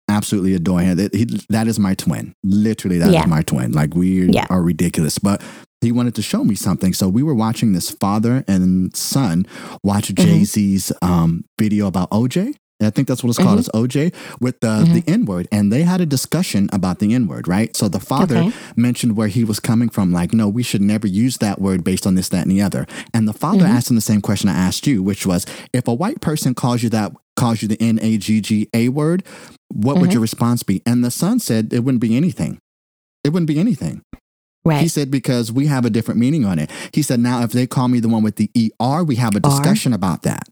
[0.09, 0.97] absolutely adore him.
[0.97, 2.35] That, he, that is my twin.
[2.43, 3.27] Literally, that is Yeah.
[3.27, 3.71] my twin.
[3.73, 4.47] Like we Yeah.
[4.51, 5.41] are ridiculous, but
[5.81, 6.93] he wanted to show me something.
[6.93, 9.47] So we were watching this father and son
[9.82, 10.24] watch Mm-hmm.
[10.24, 12.55] Jay Z's um, video about OJ.
[12.82, 13.59] I think that's what it's called.
[13.59, 13.61] Mhm.
[13.61, 14.94] It's OJ with the Mhm.
[14.94, 17.77] the N word, and they had a discussion about the N word, right?
[17.77, 18.52] So the father Okay.
[18.74, 22.07] mentioned where he was coming from, like, no, we should never use that word based
[22.07, 22.86] on this, that, and the other.
[23.12, 23.69] And the father Mhm.
[23.69, 25.44] asked him the same question I asked you, which was,
[25.74, 28.89] if a white person calls you that, calls you the N A G G A
[28.89, 29.23] word,
[29.70, 30.15] what would Mhm.
[30.15, 30.81] your response be?
[30.86, 32.59] And the son said it wouldn't be anything.
[33.24, 34.01] It wouldn't be anything.
[34.65, 34.81] Right.
[34.82, 36.70] He said because we have a different meaning on it.
[36.93, 38.51] He said now if they call me the one with the
[38.81, 40.49] ER, we have a discussion about that.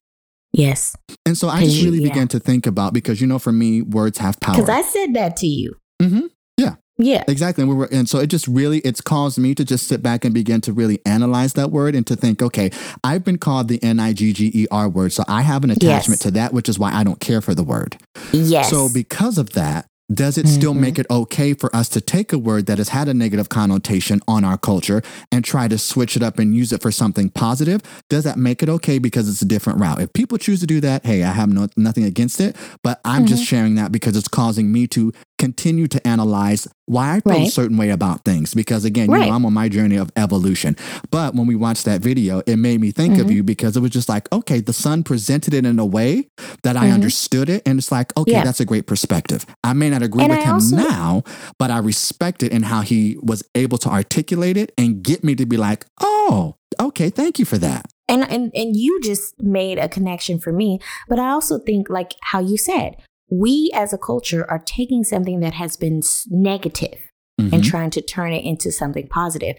[0.53, 2.09] yes, And so I just really yeah.
[2.09, 4.57] began to think about because you know for me words have power.
[4.57, 5.75] because I said that to you.
[6.03, 6.27] Mm-hmm.
[6.57, 6.75] Yeah.
[7.01, 7.63] Yeah, Exactly.
[7.63, 10.25] And, we were, and so it just really, it's caused me to just sit back
[10.25, 12.71] and begin to really analyze that word and to think, okay,
[13.05, 15.13] I've been called the N I G G E R word.
[15.13, 16.23] So I have an attachment Yes.
[16.23, 17.97] to that, which is why I don't care for the word.
[18.33, 18.69] yes.
[18.71, 20.81] So because of that, does it still Mhm.
[20.81, 24.21] make it okay for us to take a word that has had a negative connotation
[24.27, 27.83] on our culture and try to switch it up and use it for something positive?
[28.09, 30.01] Does that make it okay because it's a different route?
[30.01, 33.27] If people choose to do that, hey, I have no, nothing against it, but I'm
[33.27, 33.47] just Mm-hmm.
[33.57, 37.77] sharing that because it's causing me to continue to analyze why I feel a certain
[37.77, 38.55] way about things.
[38.55, 40.77] Because again, you know, I'm on my journey of evolution.
[41.11, 43.35] But when we watched that video, it made me think of Mhm.
[43.35, 46.29] you because it was just like, okay, the son presented it in a way
[46.63, 46.95] that I Mhm.
[46.95, 47.63] understood it.
[47.67, 48.45] And it's like, okay, Yeah.
[48.45, 49.45] that's a great perspective.
[49.63, 51.23] I may not agree And with I him also- now,
[51.59, 55.35] but I respect it in how he was able to articulate it and get me
[55.37, 57.87] to be like, oh, okay, thank you for that.
[58.11, 60.79] and and and you just made a connection for me
[61.11, 62.97] but i also think like how you said
[63.31, 66.01] we as a culture are taking something that has been
[66.31, 66.99] negative
[67.39, 67.65] and Mhm.
[67.65, 69.57] trying to turn it into something positive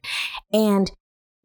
[0.51, 0.91] and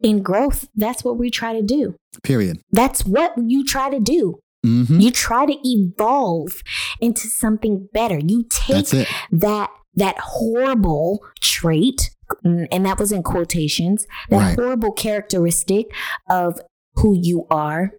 [0.03, 1.95] in growth that's what we try to do
[2.25, 2.59] Period.
[2.73, 6.63] that's what you try to do hmm you try to evolve
[7.01, 12.11] into something better you take that that horrible trait
[12.45, 14.59] mm, and that was in quotations that Right.
[14.59, 15.87] horrible characteristic
[16.29, 16.61] of
[16.97, 17.93] who you are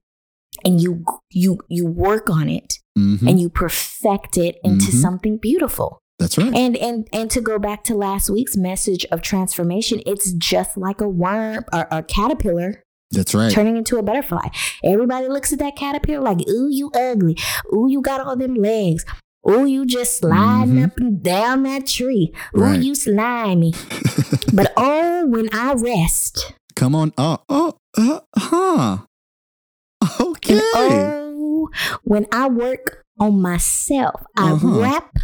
[0.63, 5.01] and you you you work on it hmm and you perfect it into Mhm.
[5.01, 6.53] something beautiful That's right.
[6.55, 11.01] and and and to go back to last week's message of transformation it's just like
[11.01, 13.51] a worm or a caterpillar That's right.
[13.51, 14.47] turning into a butterfly.
[14.83, 17.37] Everybody looks at that caterpillar like, ooh, you ugly.
[17.73, 19.05] Ooh, you got all them legs.
[19.49, 20.85] Ooh, you just sliding Mhm.
[20.85, 22.33] up and down that tree.
[22.57, 22.81] Ooh, Right.
[22.81, 23.73] you slimy.
[24.53, 27.13] but oh, when I rest, Come on.
[27.17, 28.97] Oh, oh, uh, huh.
[30.19, 30.53] Okay.
[30.53, 31.69] and oh,
[32.03, 34.67] when I work on myself, Uh-huh.
[34.67, 35.21] I wrap Up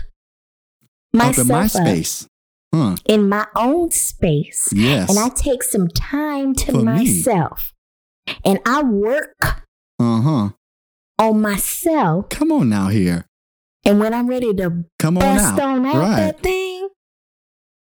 [1.14, 2.28] myself in my space.
[2.74, 2.96] Huh.
[3.06, 4.70] in my own space.
[4.74, 5.10] Yes.
[5.10, 6.84] And I take some time to For me.
[6.84, 7.74] myself.
[8.46, 9.36] And I work
[10.00, 10.50] uh huh.
[11.20, 12.30] on myself.
[12.30, 13.26] Come on now here.
[13.84, 15.62] And when I'm ready to Come on bust out.
[15.62, 16.16] on out Right.
[16.18, 16.88] that thing.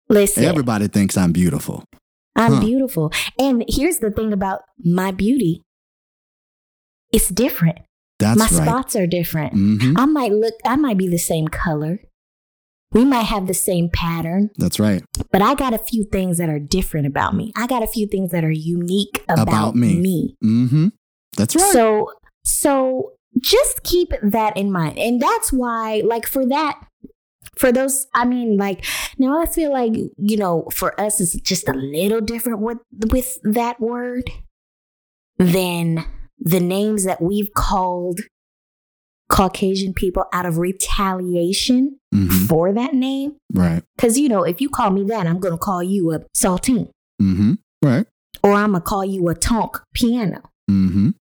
[0.09, 1.83] Listen, Everybody thinks I'm beautiful.
[2.35, 2.59] I'm huh.
[2.61, 3.11] beautiful.
[3.37, 5.61] And here's the thing about my beauty
[7.11, 7.79] it's different.
[8.19, 8.67] That's My right.
[8.67, 9.53] spots are different.
[9.53, 11.99] hmm I might look, I might be the same color.
[12.93, 15.01] We might have the same pattern, That's right.
[15.31, 17.53] but I got a few things that are different about me.
[17.55, 19.97] I got a few things that are unique about, About me.
[19.97, 20.35] me.
[20.41, 20.87] hmm
[21.37, 21.71] That's right.
[21.71, 22.11] So,
[22.43, 24.99] so just keep that in mind.
[24.99, 26.81] And that's why, like, for that,
[27.55, 28.83] for those, I mean, like,
[29.17, 32.79] now I feel like, you know, for us, it's just a little different with,
[33.09, 34.29] with that word
[35.37, 36.05] than
[36.41, 38.19] the names that we've called
[39.29, 43.35] Caucasian people out of retaliation hmm for that name.
[43.53, 43.81] Right.
[43.95, 46.89] Because, you know, if you call me that, I'm going to call you a saltine
[47.19, 48.05] hmm Right.
[48.43, 50.41] or I'm going to call you a tonk piano.
[50.69, 51.11] hmm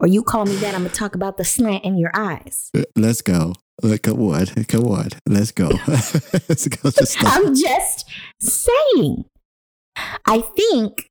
[0.00, 2.70] Or you call me that, I'm going to talk about the slant in your eyes.
[2.96, 3.52] Let's go.
[3.82, 4.46] Uh, Come on.
[4.46, 5.08] Come on.
[5.28, 5.68] Let's go.
[5.88, 6.90] Let's go.
[6.90, 7.36] Just stop.
[7.36, 8.06] I'm just
[8.40, 9.24] saying.
[10.26, 11.08] I think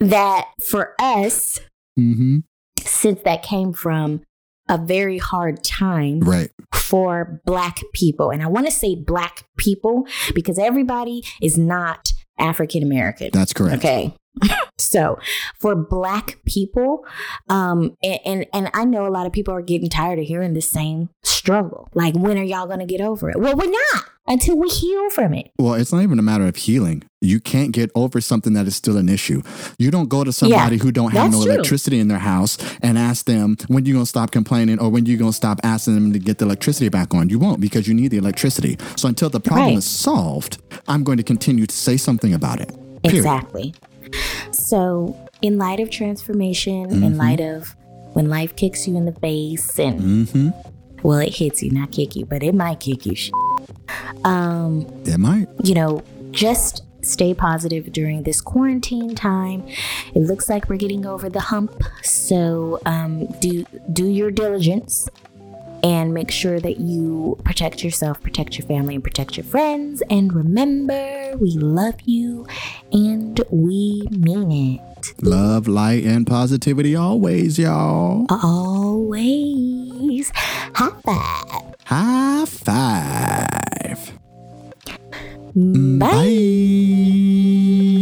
[0.00, 1.60] that for us,
[1.96, 2.38] hmm
[2.82, 4.22] since that came from
[4.68, 6.50] a very hard time Right.
[6.74, 12.82] for Black people, and I want to say Black people because everybody is not African
[12.82, 13.30] American.
[13.32, 13.78] That's correct.
[13.84, 14.14] Okay.
[14.80, 15.18] so
[15.58, 17.04] for black people,
[17.48, 20.54] um, and, and and I know a lot of people are getting tired of hearing
[20.54, 21.88] the same struggle.
[21.94, 23.38] Like, when are y'all gonna get over it?
[23.40, 25.50] Well, we're not until we heal from it.
[25.58, 27.02] Well, it's not even a matter of healing.
[27.20, 29.42] You can't get over something that is still an issue.
[29.78, 31.52] You don't go to somebody who don't have no true.
[31.52, 35.16] electricity in their house and ask them when you gonna stop complaining or when you
[35.16, 37.28] gonna stop asking them to get the electricity back on.
[37.28, 38.78] You won't because you need the electricity.
[38.96, 39.78] So until the problem Right.
[39.78, 40.58] is solved,
[40.88, 42.68] I'm going to continue to say something about it.
[43.02, 43.18] Period.
[43.18, 43.74] Exactly.
[44.70, 47.02] So, in light of transformation, Mm-hmm.
[47.02, 47.74] in light of
[48.14, 50.48] when life kicks you in the face, and Mm-hmm.
[51.02, 53.16] well, it hits you, not kick you, but it might kick you.
[54.24, 55.48] Um, It might.
[55.64, 59.66] you know, just stay positive during this quarantine time.
[60.14, 65.08] It looks like we're getting over the hump, so um, do do your diligence
[65.82, 70.02] and make sure that you protect yourself, protect your family, and protect your friends.
[70.10, 72.46] And remember, we love you
[72.92, 74.80] and we mean it
[75.22, 78.26] Love, light, and positivity always, y'all.
[78.30, 80.30] always.
[80.74, 81.74] High five.
[81.86, 84.12] High five.
[85.56, 86.10] Mm, bye.
[86.16, 87.99] I'm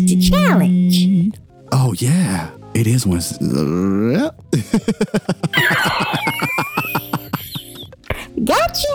[0.00, 1.32] to challenge.
[1.72, 3.20] Oh yeah, it is one.
[8.44, 8.94] Gotcha.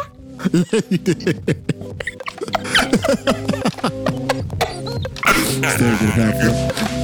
[5.70, 6.99] Still good.